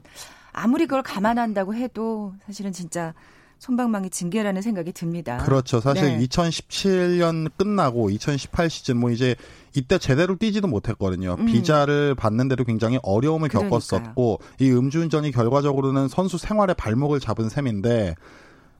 아무리 0.52 0.86
그걸 0.86 1.02
감안한다고 1.02 1.74
해도 1.74 2.34
사실은 2.46 2.72
진짜 2.72 3.14
손방망이 3.60 4.08
징계라는 4.08 4.62
생각이 4.62 4.92
듭니다. 4.92 5.36
그렇죠. 5.38 5.80
사실 5.80 6.18
네. 6.18 6.26
2017년 6.26 7.50
끝나고 7.58 8.08
2018 8.08 8.70
시즌 8.70 8.96
뭐 8.96 9.10
이제 9.10 9.36
이때 9.74 9.98
제대로 9.98 10.36
뛰지도 10.36 10.66
못했거든요. 10.66 11.36
음. 11.38 11.44
비자를 11.44 12.14
받는데도 12.14 12.64
굉장히 12.64 12.98
어려움을 13.02 13.50
그러니까요. 13.50 13.70
겪었었고 13.70 14.40
이 14.60 14.70
음주운전이 14.70 15.30
결과적으로는 15.32 16.08
선수 16.08 16.38
생활의 16.38 16.74
발목을 16.76 17.20
잡은 17.20 17.50
셈인데 17.50 18.14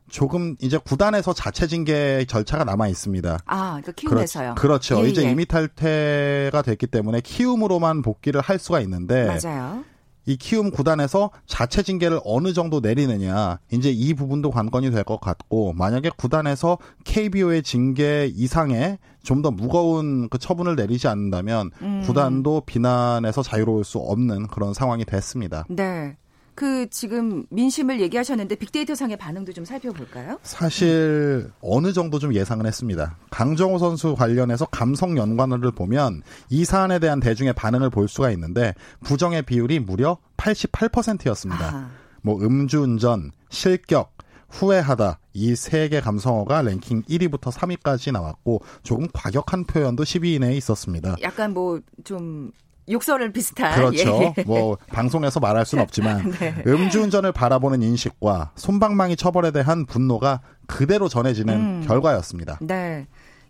조금 0.08 0.56
이제 0.60 0.78
구단에서 0.78 1.34
자체 1.34 1.66
징계 1.66 2.24
절차가 2.26 2.64
남아 2.64 2.88
있습니다. 2.88 3.38
아, 3.44 3.66
그러니까 3.68 3.92
키움에서요. 3.92 4.54
그렇죠. 4.56 4.94
그렇 4.96 5.02
죠. 5.02 5.06
예, 5.06 5.10
이제 5.10 5.24
예. 5.24 5.30
이미 5.30 5.44
탈퇴가 5.44 6.62
됐기 6.62 6.86
때문에 6.86 7.20
키움으로만 7.20 8.00
복귀를 8.00 8.40
할 8.40 8.58
수가 8.58 8.80
있는데 8.80 9.26
맞아요. 9.26 9.84
이 10.26 10.36
키움 10.36 10.70
구단에서 10.70 11.30
자체 11.46 11.82
징계를 11.82 12.20
어느 12.24 12.52
정도 12.52 12.80
내리느냐 12.80 13.58
이제 13.72 13.90
이 13.90 14.14
부분도 14.14 14.50
관건이 14.50 14.90
될 14.90 15.04
것 15.04 15.20
같고 15.20 15.72
만약에 15.72 16.10
구단에서 16.16 16.78
KBO의 17.04 17.62
징계 17.62 18.26
이상의 18.32 18.98
좀 19.22 19.42
더 19.42 19.50
무거운 19.50 20.28
그 20.28 20.38
처분을 20.38 20.76
내리지 20.76 21.08
않는다면 21.08 21.70
음. 21.82 22.02
구단도 22.06 22.62
비난에서 22.66 23.42
자유로울 23.42 23.84
수 23.84 23.98
없는 23.98 24.46
그런 24.48 24.74
상황이 24.74 25.04
됐습니다. 25.04 25.64
네. 25.68 26.16
그 26.60 26.90
지금 26.90 27.46
민심을 27.48 28.02
얘기하셨는데 28.02 28.54
빅데이터 28.56 28.94
상의 28.94 29.16
반응도 29.16 29.54
좀 29.54 29.64
살펴볼까요? 29.64 30.38
사실 30.42 31.46
음. 31.46 31.52
어느 31.62 31.94
정도 31.94 32.18
좀 32.18 32.34
예상은 32.34 32.66
했습니다. 32.66 33.16
강정호 33.30 33.78
선수 33.78 34.14
관련해서 34.14 34.66
감성 34.66 35.16
연관어를 35.16 35.70
보면 35.70 36.20
이 36.50 36.66
사안에 36.66 36.98
대한 36.98 37.18
대중의 37.18 37.54
반응을 37.54 37.88
볼 37.88 38.08
수가 38.08 38.30
있는데 38.32 38.74
부정의 39.02 39.40
비율이 39.44 39.78
무려 39.80 40.18
88%였습니다. 40.36 41.64
아. 41.74 41.90
뭐 42.20 42.38
음주운전, 42.42 43.30
실격, 43.48 44.12
후회하다 44.50 45.18
이 45.32 45.52
세 45.52 45.88
개 45.88 46.00
감성어가 46.02 46.60
랭킹 46.60 47.04
1위부터 47.04 47.50
3위까지 47.52 48.12
나왔고 48.12 48.60
조금 48.82 49.06
과격한 49.14 49.64
표현도 49.64 50.02
10위 50.02 50.34
이내에 50.34 50.56
있었습니다. 50.58 51.16
약간 51.22 51.54
뭐 51.54 51.80
좀 52.04 52.52
욕설을 52.90 53.32
비슷한 53.32 53.74
그렇죠. 53.74 54.34
예. 54.36 54.42
뭐 54.44 54.76
방송에서 54.88 55.40
말할 55.40 55.64
수는 55.66 55.82
없지만 55.82 56.30
네. 56.38 56.62
음주운전을 56.66 57.32
바라보는 57.32 57.82
인식과 57.82 58.52
손방망이 58.56 59.16
처벌에 59.16 59.50
대한 59.50 59.86
분노가 59.86 60.40
그대로 60.66 61.08
전해지는 61.08 61.54
음. 61.54 61.84
결과였습니다. 61.86 62.58
네. 62.62 63.06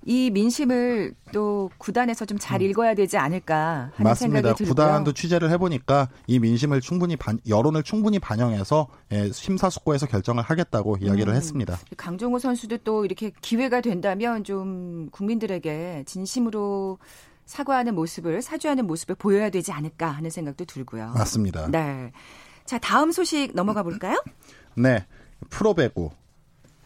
이 0.07 0.31
민심을 0.31 1.13
또 1.31 1.71
구단에서 1.77 2.25
좀 2.25 2.39
잘 2.41 2.63
읽어야 2.63 2.95
되지 2.95 3.19
않을까 3.19 3.91
하는 3.93 3.93
맞습니다. 3.99 4.15
생각이 4.39 4.55
들고요. 4.57 4.71
구단도 4.75 5.13
취재를 5.13 5.51
해보니까 5.51 6.09
이 6.27 6.39
민심을 6.39 6.81
충분히 6.81 7.17
반, 7.17 7.39
여론을 7.47 7.83
충분히 7.83 8.19
반영해서 8.19 8.89
예, 9.13 9.31
심사숙고해서 9.31 10.07
결정을 10.07 10.43
하겠다고 10.43 10.97
이야기를 11.03 11.35
음, 11.35 11.37
했습니다. 11.37 11.77
강종호 11.99 12.39
선수도 12.39 12.79
또 12.79 13.05
이렇게 13.05 13.31
기회가 13.43 13.83
된다면 13.83 14.43
좀 14.43 15.11
국민들에게 15.13 16.05
진심으로 16.07 16.97
사과하는 17.51 17.97
모습을 17.97 18.43
사죄하는 18.43 18.87
모습을 18.87 19.17
보여야 19.17 19.51
되지 19.51 19.73
않을까 19.73 20.07
하는 20.07 20.31
생각도 20.31 20.65
들고요. 20.67 21.15
맞습니다. 21.17 21.69
네. 21.69 22.13
자 22.65 22.79
다음 22.79 23.11
소식 23.11 23.57
넘어가 23.57 23.83
볼까요? 23.83 24.23
네. 24.77 25.05
프로배구 25.49 26.13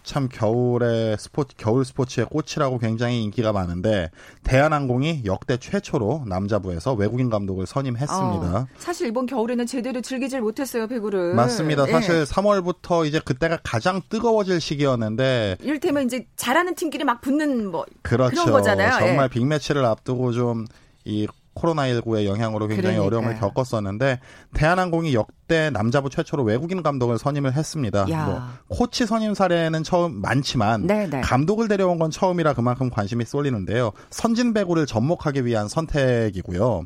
참 0.05 0.29
겨울의 0.29 1.17
스포츠 1.19 1.55
겨울 1.57 1.85
스포츠의 1.85 2.27
꽃이라고 2.27 2.79
굉장히 2.79 3.23
인기가 3.23 3.53
많은데 3.53 4.11
대한항공이 4.43 5.23
역대 5.25 5.57
최초로 5.57 6.25
남자부에서 6.27 6.93
외국인 6.93 7.31
감독을 7.31 7.67
선임했습니다. 7.67 8.57
어, 8.57 8.67
사실 8.77 9.09
이번 9.09 9.25
겨울에는 9.27 9.67
제대로 9.67 10.03
즐기질 10.03 10.43
못했어요 10.43 10.87
배구를. 10.87 11.35
맞습니다. 11.35 11.89
예. 11.89 11.93
사실 11.93 12.25
3월부터 12.25 13.07
이제 13.07 13.19
그때가 13.25 13.59
가장 13.63 14.03
뜨거워질 14.11 14.61
시기였는데 14.61 15.57
이를테면 15.61 16.05
이제 16.05 16.27
잘하는 16.37 16.75
팀끼리 16.75 17.05
막 17.05 17.23
붙는 17.23 17.71
뭐 17.71 17.87
그렇죠. 18.03 18.43
그런 18.43 18.53
거잖아요. 18.53 18.99
정말 18.99 19.25
예. 19.25 19.29
빅매치를 19.29 19.85
앞두고 19.87 20.33
좀이 20.33 21.27
코로나19의 21.55 22.27
영향으로 22.27 22.67
굉장히 22.67 22.97
그러니까요. 22.97 23.07
어려움을 23.07 23.39
겪었었는데 23.39 24.21
대한항공이 24.55 25.15
역대 25.15 25.71
남자부 25.71 26.11
최초로 26.11 26.43
외국인 26.43 26.83
감독을 26.83 27.19
선임을 27.19 27.55
했습니다. 27.55 28.07
야. 28.11 28.27
뭐 28.27 28.43
코치 28.69 29.07
선임 29.07 29.35
사례는 29.35 29.83
처음 29.83 30.21
많지만 30.21 30.87
네네. 30.87 31.07
네. 31.09 31.21
감독을 31.21 31.69
데려온 31.69 31.99
건 31.99 32.11
처음이라 32.11 32.55
그만큼 32.55 32.91
관심이 32.91 33.25
쏠리는데요. 33.25 33.93
선진 34.11 34.53
배구를 34.53 34.87
접목하기 34.87 35.45
위한 35.45 35.69
선택이고요. 35.69 36.85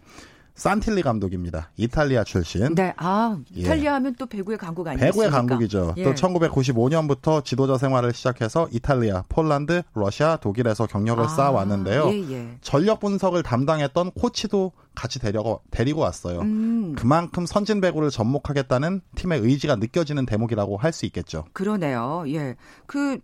산틸리 0.59 1.03
감독입니다. 1.03 1.71
이탈리아 1.77 2.25
출신. 2.25 2.75
네, 2.75 2.93
아 2.97 3.39
이탈리아 3.55 3.85
예. 3.85 3.89
하면 3.95 4.15
또 4.19 4.27
배구의 4.27 4.59
강국 4.59 4.87
아니겠습니까? 4.87 5.13
배구의 5.13 5.31
강국이죠. 5.31 5.95
예. 5.97 6.05
또 6.05 6.13
1995년부터 6.15 7.45
지도자 7.45 7.79
생활을 7.79 8.13
시작해서 8.13 8.69
이탈리아, 8.73 9.23
폴란드, 9.29 9.83
러시아, 9.95 10.37
독일에서 10.37 10.87
경력을 10.87 11.25
아, 11.25 11.29
쌓아왔는데요. 11.29 12.11
예, 12.11 12.33
예. 12.33 12.49
전력 12.61 13.01
분석을 13.01 13.43
담당했던 13.43 14.11
코치도 14.13 14.73
같이 14.95 15.21
데려고, 15.21 15.63
데리고 15.71 16.01
왔어요. 16.01 16.41
음. 16.41 16.95
그만큼 16.99 17.47
선진 17.47 17.81
배구를 17.81 18.11
접목하겠다는 18.11 19.01
팀의 19.15 19.41
의지가 19.41 19.77
느껴지는 19.77 20.27
대목이라고 20.27 20.77
할 20.77 20.93
수 20.93 21.07
있겠죠. 21.07 21.45
그러네요. 21.53 22.25
예, 22.29 22.57
그 22.87 23.19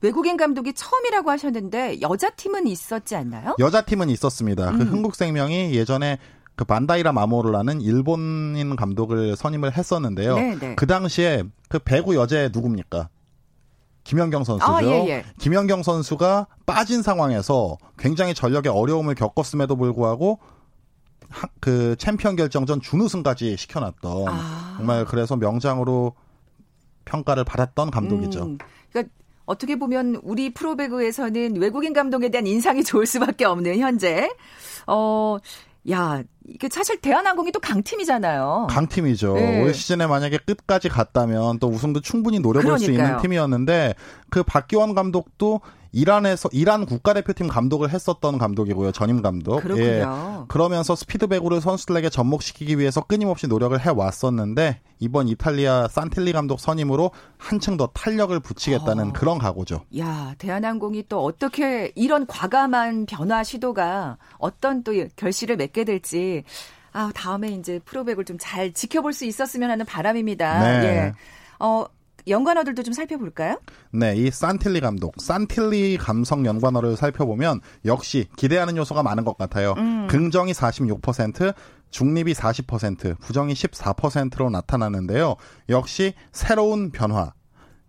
외국인 0.00 0.36
감독이 0.36 0.72
처음이라고 0.72 1.30
하셨는데 1.30 2.00
여자 2.00 2.30
팀은 2.30 2.66
있었지 2.66 3.14
않나요? 3.14 3.54
여자 3.58 3.82
팀은 3.82 4.08
있었습니다. 4.10 4.70
그 4.70 4.72
음. 4.72 4.78
그 4.78 4.84
흥국생명이 4.84 5.74
예전에 5.74 6.18
그 6.60 6.64
반다이라 6.66 7.12
마모르라는 7.12 7.80
일본인 7.80 8.76
감독을 8.76 9.34
선임을 9.34 9.78
했었는데요. 9.78 10.34
네네. 10.34 10.58
네. 10.58 10.74
그 10.74 10.86
당시에 10.86 11.42
그 11.70 11.78
배구 11.78 12.16
여제 12.16 12.50
누굽니까? 12.52 13.08
김연경 14.04 14.44
선수죠. 14.44 14.70
아, 14.70 14.82
예, 14.84 15.08
예. 15.08 15.24
김연경 15.38 15.82
선수가 15.82 16.48
빠진 16.66 17.00
상황에서 17.00 17.78
굉장히 17.96 18.34
전력에 18.34 18.68
어려움을 18.68 19.14
겪었음에도 19.14 19.74
불구하고 19.74 20.38
그 21.60 21.96
챔피언 21.96 22.36
결정전 22.36 22.82
준우승까지 22.82 23.56
시켜놨던 23.56 24.28
아. 24.28 24.74
정말 24.76 25.06
그래서 25.06 25.36
명장으로 25.36 26.12
평가를 27.06 27.44
받았던 27.44 27.90
감독이죠. 27.90 28.42
음, 28.42 28.58
그러니까 28.92 29.14
어떻게 29.46 29.76
보면 29.76 30.20
우리 30.22 30.52
프로배구에서는 30.52 31.56
외국인 31.56 31.94
감독에 31.94 32.28
대한 32.28 32.46
인상이 32.46 32.84
좋을 32.84 33.06
수밖에 33.06 33.46
없는 33.46 33.78
현재. 33.78 34.28
어, 34.86 35.38
야, 35.90 36.22
이게 36.46 36.68
사실 36.70 37.00
대한항공이 37.00 37.52
또 37.52 37.60
강팀이잖아요. 37.60 38.66
강팀이죠. 38.70 39.34
네. 39.34 39.62
올 39.62 39.72
시즌에 39.72 40.06
만약에 40.06 40.38
끝까지 40.38 40.88
갔다면 40.88 41.58
또 41.58 41.68
우승도 41.68 42.00
충분히 42.00 42.38
노려볼 42.38 42.64
그러니까요. 42.76 42.84
수 42.84 42.90
있는 42.90 43.16
팀이었는데 43.22 43.94
그 44.28 44.42
박기원 44.42 44.94
감독도 44.94 45.60
이란에서 45.92 46.48
이란 46.52 46.86
국가대표팀 46.86 47.48
감독을 47.48 47.90
했었던 47.90 48.38
감독이고요. 48.38 48.92
전임 48.92 49.22
감독. 49.22 49.60
그렇군요. 49.60 49.86
예. 49.86 50.04
그러면서 50.48 50.94
스피드배구를 50.94 51.60
선수들에게 51.60 52.10
접목시키기 52.10 52.78
위해서 52.78 53.00
끊임없이 53.02 53.46
노력을 53.46 53.78
해 53.78 53.90
왔었는데 53.90 54.80
이번 55.00 55.28
이탈리아 55.28 55.88
산틸리 55.88 56.32
감독 56.32 56.60
선임으로 56.60 57.10
한층 57.38 57.76
더 57.76 57.88
탄력을 57.88 58.38
붙이겠다는 58.40 59.08
어. 59.08 59.12
그런 59.12 59.38
각오죠. 59.38 59.84
야, 59.98 60.34
대한항공이 60.38 61.04
또 61.08 61.24
어떻게 61.24 61.92
이런 61.94 62.26
과감한 62.26 63.06
변화 63.06 63.42
시도가 63.42 64.18
어떤 64.38 64.82
또 64.84 64.92
결실을 65.16 65.56
맺게 65.56 65.84
될지 65.84 66.44
아, 66.92 67.10
다음에 67.14 67.48
이제 67.48 67.78
프로백을 67.84 68.24
좀 68.24 68.36
잘 68.40 68.72
지켜볼 68.72 69.12
수 69.12 69.24
있었으면 69.26 69.70
하는 69.70 69.84
바람입니다. 69.84 70.80
네. 70.80 70.86
예. 70.86 71.12
어, 71.58 71.84
연관어들도 72.26 72.82
좀 72.82 72.92
살펴볼까요? 72.92 73.60
네, 73.92 74.14
이 74.16 74.30
산틸리 74.30 74.80
감독, 74.80 75.14
산틸리 75.20 75.98
감성 75.98 76.46
연관어를 76.46 76.96
살펴보면 76.96 77.60
역시 77.84 78.26
기대하는 78.36 78.76
요소가 78.76 79.02
많은 79.02 79.24
것 79.24 79.36
같아요. 79.36 79.74
음. 79.78 80.06
긍정이 80.08 80.52
46%, 80.52 81.54
중립이 81.90 82.32
40%, 82.34 83.18
부정이 83.18 83.54
14%로 83.54 84.50
나타나는데요. 84.50 85.36
역시 85.68 86.14
새로운 86.32 86.90
변화, 86.90 87.32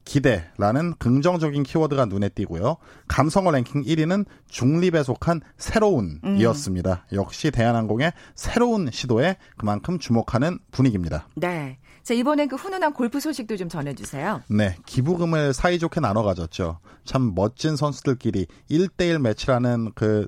기대라는 0.06 0.96
긍정적인 0.98 1.64
키워드가 1.64 2.06
눈에 2.06 2.30
띄고요. 2.30 2.78
감성어 3.08 3.52
랭킹 3.52 3.84
1위는 3.84 4.26
중립에 4.48 5.04
속한 5.04 5.42
새로운이었습니다. 5.58 7.06
음. 7.12 7.16
역시 7.16 7.52
대한항공의 7.52 8.14
새로운 8.36 8.90
시도에 8.92 9.38
그만큼 9.58 10.00
주목하는 10.00 10.60
분위기입니다. 10.72 11.28
네. 11.36 11.78
자, 12.04 12.14
이번엔 12.14 12.48
그 12.48 12.56
훈훈한 12.56 12.94
골프 12.94 13.20
소식도 13.20 13.58
좀 13.58 13.70
전해주세요. 13.70 14.42
네. 14.50 14.76
기부금을 14.86 15.54
사이좋게 15.54 16.00
나눠 16.00 16.24
가졌죠. 16.24 16.80
참 17.06 17.34
멋진 17.36 17.76
선수들끼리 17.76 18.48
1대1 18.70 19.20
매치라는 19.20 19.92
그 19.94 20.28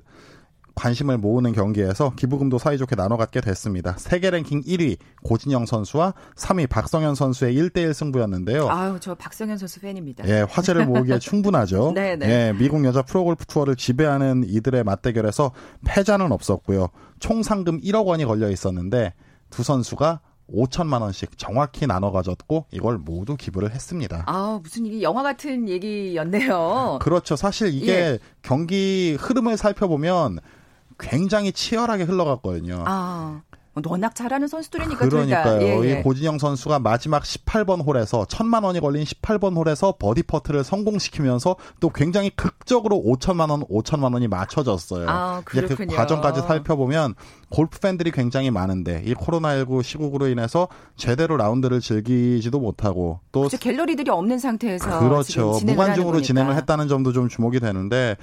관심을 0.74 1.18
모으는 1.18 1.52
경기에서 1.52 2.14
기부금도 2.16 2.58
사이좋게 2.58 2.96
나눠 2.96 3.16
갖게 3.16 3.40
됐습니다. 3.40 3.94
세계 3.96 4.30
랭킹 4.30 4.62
1위 4.62 4.96
고진영 5.22 5.66
선수와 5.66 6.14
3위 6.36 6.68
박성현 6.68 7.14
선수의 7.14 7.56
1대1 7.56 7.92
승부였는데요. 7.92 8.68
아유, 8.68 8.98
저 9.00 9.14
박성현 9.14 9.58
선수 9.58 9.80
팬입니다. 9.80 10.26
예, 10.28 10.40
화제를 10.48 10.86
모으기에 10.86 11.18
충분하죠. 11.18 11.92
네, 11.96 12.16
네. 12.16 12.28
예, 12.28 12.52
미국 12.58 12.84
여자 12.84 13.02
프로골프 13.02 13.46
투어를 13.46 13.76
지배하는 13.76 14.44
이들의 14.46 14.84
맞대결에서 14.84 15.52
패자는 15.86 16.32
없었고요. 16.32 16.88
총 17.20 17.42
상금 17.42 17.80
1억 17.80 18.06
원이 18.06 18.24
걸려 18.24 18.50
있었는데 18.50 19.14
두 19.50 19.62
선수가 19.62 20.20
5천만 20.52 21.00
원씩 21.00 21.38
정확히 21.38 21.86
나눠 21.86 22.10
가졌고 22.12 22.66
이걸 22.70 22.98
모두 22.98 23.36
기부를 23.36 23.70
했습니다. 23.70 24.24
아, 24.26 24.60
무슨 24.62 24.84
이게 24.86 25.02
영화 25.02 25.22
같은 25.22 25.68
얘기였네요. 25.68 26.98
그렇죠. 27.00 27.36
사실 27.36 27.72
이게 27.72 27.92
예. 27.92 28.18
경기 28.42 29.16
흐름을 29.18 29.56
살펴보면 29.56 30.38
굉장히 30.98 31.52
치열하게 31.52 32.04
흘러갔거든요. 32.04 32.84
아. 32.86 33.42
워낙 33.86 34.14
잘하는 34.14 34.46
선수들이니까 34.46 35.08
그러니까요. 35.08 35.60
예, 35.62 35.80
예. 35.84 35.98
이 35.98 36.02
고진영 36.02 36.38
선수가 36.38 36.78
마지막 36.78 37.22
18번 37.24 37.84
홀에서 37.84 38.24
천만 38.28 38.62
원이 38.62 38.80
걸린 38.80 39.04
18번 39.04 39.56
홀에서 39.56 39.96
버디 39.98 40.22
퍼트를 40.24 40.62
성공시키면서 40.62 41.56
또 41.80 41.90
굉장히 41.90 42.30
극적으로 42.30 43.02
5천만 43.04 43.50
원, 43.50 43.64
5천만 43.64 44.12
원이 44.12 44.28
맞춰졌어요. 44.28 45.06
아, 45.08 45.42
이제 45.50 45.66
그 45.66 45.86
과정까지 45.86 46.42
살펴보면 46.42 47.14
골프 47.50 47.80
팬들이 47.80 48.10
굉장히 48.12 48.50
많은데 48.50 49.02
이 49.04 49.14
코로나19 49.14 49.82
시국으로 49.82 50.28
인해서 50.28 50.68
제대로 50.96 51.36
라운드를 51.36 51.80
즐기지도 51.80 52.60
못하고 52.60 53.20
또 53.32 53.40
그렇죠. 53.40 53.58
갤러리들이 53.58 54.10
없는 54.10 54.38
상태에서 54.38 55.00
그렇죠. 55.00 55.58
무관중으로 55.64 56.22
진행을 56.22 56.56
했다는 56.56 56.86
점도 56.88 57.12
좀 57.12 57.28
주목이 57.28 57.58
되는데 57.58 58.16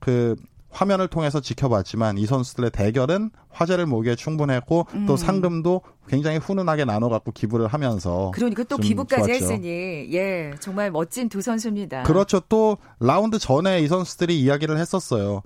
그 0.00 0.36
화면을 0.74 1.06
통해서 1.08 1.40
지켜봤지만 1.40 2.18
이 2.18 2.26
선수들의 2.26 2.72
대결은 2.72 3.30
화제를 3.50 3.86
모기에 3.86 4.16
충분했고 4.16 4.86
음. 4.94 5.06
또 5.06 5.16
상금도 5.16 5.82
굉장히 6.08 6.38
훈훈하게 6.38 6.84
나눠갖고 6.84 7.30
기부를 7.30 7.68
하면서 7.68 8.32
그러니까 8.34 8.64
또 8.64 8.76
기부까지 8.76 9.28
좋았죠. 9.28 9.32
했으니 9.32 10.12
예 10.12 10.52
정말 10.58 10.90
멋진 10.90 11.28
두 11.28 11.40
선수입니다. 11.40 12.02
그렇죠. 12.02 12.40
또 12.48 12.76
라운드 12.98 13.38
전에 13.38 13.80
이 13.80 13.86
선수들이 13.86 14.38
이야기를 14.40 14.76
했었어요. 14.78 15.42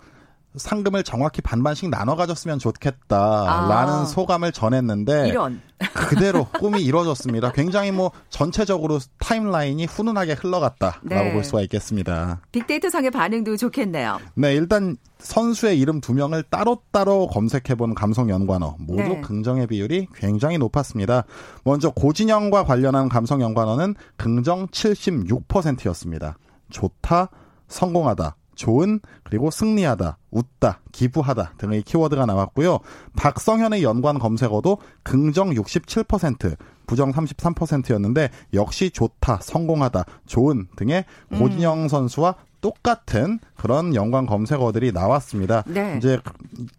상금을 0.56 1.04
정확히 1.04 1.42
반반씩 1.42 1.90
나눠 1.90 2.16
가졌으면 2.16 2.58
좋겠다라는 2.58 3.92
아. 3.92 4.04
소감을 4.04 4.52
전했는데 4.52 5.28
이런. 5.28 5.61
그대로 5.94 6.44
꿈이 6.44 6.82
이루어졌습니다. 6.82 7.52
굉장히 7.52 7.92
뭐 7.92 8.11
전체적으로 8.30 8.98
타임라인이 9.18 9.84
훈훈하게 9.84 10.32
흘러갔다라고 10.32 11.08
네. 11.08 11.32
볼 11.32 11.44
수가 11.44 11.61
있겠습니다. 11.62 12.40
빅데이터 12.50 12.90
상의 12.90 13.11
반응도 13.11 13.56
좋겠네요. 13.56 14.18
네, 14.34 14.54
일단 14.54 14.96
선수의 15.18 15.78
이름 15.78 16.00
두 16.00 16.14
명을 16.14 16.44
따로따로 16.44 17.28
검색해본 17.28 17.94
감성 17.94 18.28
연관어 18.28 18.76
모두 18.80 19.02
네. 19.02 19.20
긍정의 19.20 19.68
비율이 19.68 20.08
굉장히 20.14 20.58
높았습니다. 20.58 21.24
먼저 21.62 21.90
고진영과 21.90 22.64
관련한 22.64 23.08
감성 23.08 23.40
연관어는 23.40 23.94
긍정 24.16 24.66
76%였습니다. 24.68 26.38
좋다, 26.70 27.30
성공하다, 27.68 28.37
좋은, 28.59 29.01
그리고 29.23 29.51
승리하다, 29.51 30.18
웃다, 30.33 30.81
기부하다 30.92 31.55
등의 31.59 31.83
키워드가 31.83 32.27
나왔고요. 32.27 32.81
박성현의 33.16 33.85
연관 33.85 34.18
검색어도 34.18 34.79
긍정 35.05 35.51
67%, 35.51 36.57
부정 36.87 37.12
33%였는데 37.12 38.31
역시 38.55 38.90
좋다, 38.90 39.38
성공하다, 39.40 40.05
좋은 40.27 40.66
등의 40.77 41.05
음. 41.33 41.38
고진영 41.38 41.85
음. 41.85 41.88
선수와 41.88 42.35
똑같은 42.61 43.38
그런 43.57 43.94
연관 43.94 44.27
검색어들이 44.27 44.90
나왔습니다. 44.90 45.62
네. 45.68 45.94
이제 45.99 46.18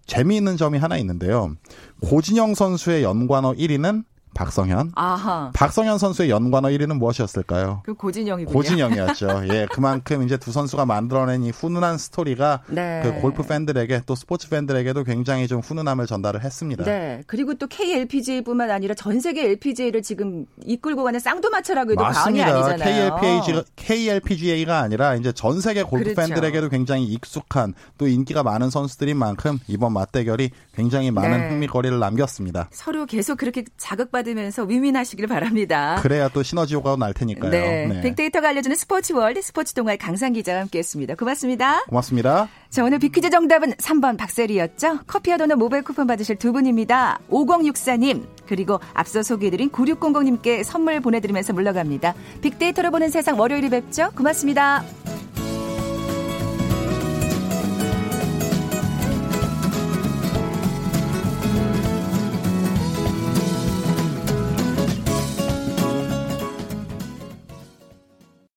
재미있는 0.06 0.58
점이 0.58 0.78
하나 0.78 0.98
있는데요. 0.98 1.56
고진영 2.02 2.56
선수의 2.56 3.04
연관어 3.04 3.54
1위는 3.54 4.04
박성현. 4.34 4.94
아하. 4.96 5.52
박성현 5.54 5.98
선수의 5.98 6.30
연관어 6.30 6.70
1위는 6.70 6.98
무엇이었을까요? 6.98 7.82
그 7.84 7.94
고진영이군요. 7.94 8.54
고진영이었죠. 8.54 9.44
예, 9.52 9.68
그만큼 9.72 10.24
이제 10.24 10.38
두 10.38 10.52
선수가 10.52 10.86
만들어낸 10.86 11.44
이 11.44 11.52
훈훈한 11.52 11.98
스토리가 11.98 12.62
네. 12.68 13.02
그 13.04 13.22
골프 13.22 13.44
팬들에게 13.44 14.04
또 14.06 14.16
스포츠 14.16 14.50
팬들에게도 14.50 15.04
굉장히 15.04 15.48
좀 15.48 15.60
훈훈함을 15.60 16.06
전달을 16.06 16.44
했습니다. 16.44 16.84
네. 16.86 17.22
그리고 17.28 17.56
또 17.56 17.68
KLPGA뿐만 17.68 18.72
아니라 18.72 18.94
전 18.94 19.20
세계 19.20 19.50
LPGA를 19.50 20.02
지금 20.02 20.46
이끌고 20.64 21.04
가는 21.04 21.20
쌍두마차라고 21.20 21.92
해도 21.92 22.04
과언이 22.04 22.42
아니잖아요. 22.42 23.20
KLPGA, 23.20 23.64
KLPGA가 23.76 24.80
아니라 24.80 25.16
이제 25.16 25.32
전 25.32 25.60
세계 25.60 25.84
골프 25.84 26.14
그렇죠. 26.14 26.22
팬들에게도 26.22 26.70
굉장히 26.70 27.06
익숙한 27.06 27.74
또 27.98 28.08
인기가 28.08 28.44
많은 28.44 28.70
선수들인 28.70 29.18
만큼 29.18 29.60
이번 29.68 29.94
맞대결이 29.94 30.52
굉장히 30.74 31.12
많은 31.12 31.40
네. 31.40 31.50
흥미거리를 31.50 31.98
남겼습니다. 32.00 32.70
서로 32.72 33.06
계속 33.06 33.38
그렇게 33.38 33.66
자극받 33.78 34.19
받으면서 34.20 34.64
윈윈하시길 34.64 35.28
바랍니다. 35.28 36.00
그래야 36.02 36.30
또 36.30 36.44
시너지 36.44 36.76
효과가 36.76 36.98
날 36.98 37.14
테니까요. 37.14 37.50
네. 37.50 37.88
네. 37.88 38.02
빅데이터가 38.02 38.50
알려주는 38.50 38.76
스포츠 38.76 39.14
월드 39.14 39.42
스포츠 39.42 39.74
동아의 39.74 39.98
강산 39.98 40.34
기자와 40.34 40.62
함께했습니다. 40.62 41.16
고맙습니다. 41.16 41.84
고맙습니다. 41.86 42.50
자 42.70 42.84
오늘 42.84 43.00
빅퀴즈 43.00 43.30
정답은 43.30 43.74
3번 43.74 44.18
박세리였죠. 44.18 45.00
커피와 45.08 45.38
도넛 45.38 45.58
모바일 45.58 45.84
쿠폰 45.84 46.08
받으실 46.08 46.36
두 46.36 46.52
분입니다. 46.52 47.20
5064님 47.30 48.26
그리고 48.48 48.80
앞서 48.94 49.24
소개해드린 49.24 49.70
9600님께 49.72 50.64
선물 50.64 51.00
보내드리면서 51.00 51.54
물러갑니다. 51.54 52.14
빅데이터로 52.42 52.92
보는 52.92 53.10
세상 53.10 53.40
월요일에 53.40 53.70
뵙죠. 53.70 54.12
고맙습니다. 54.16 54.84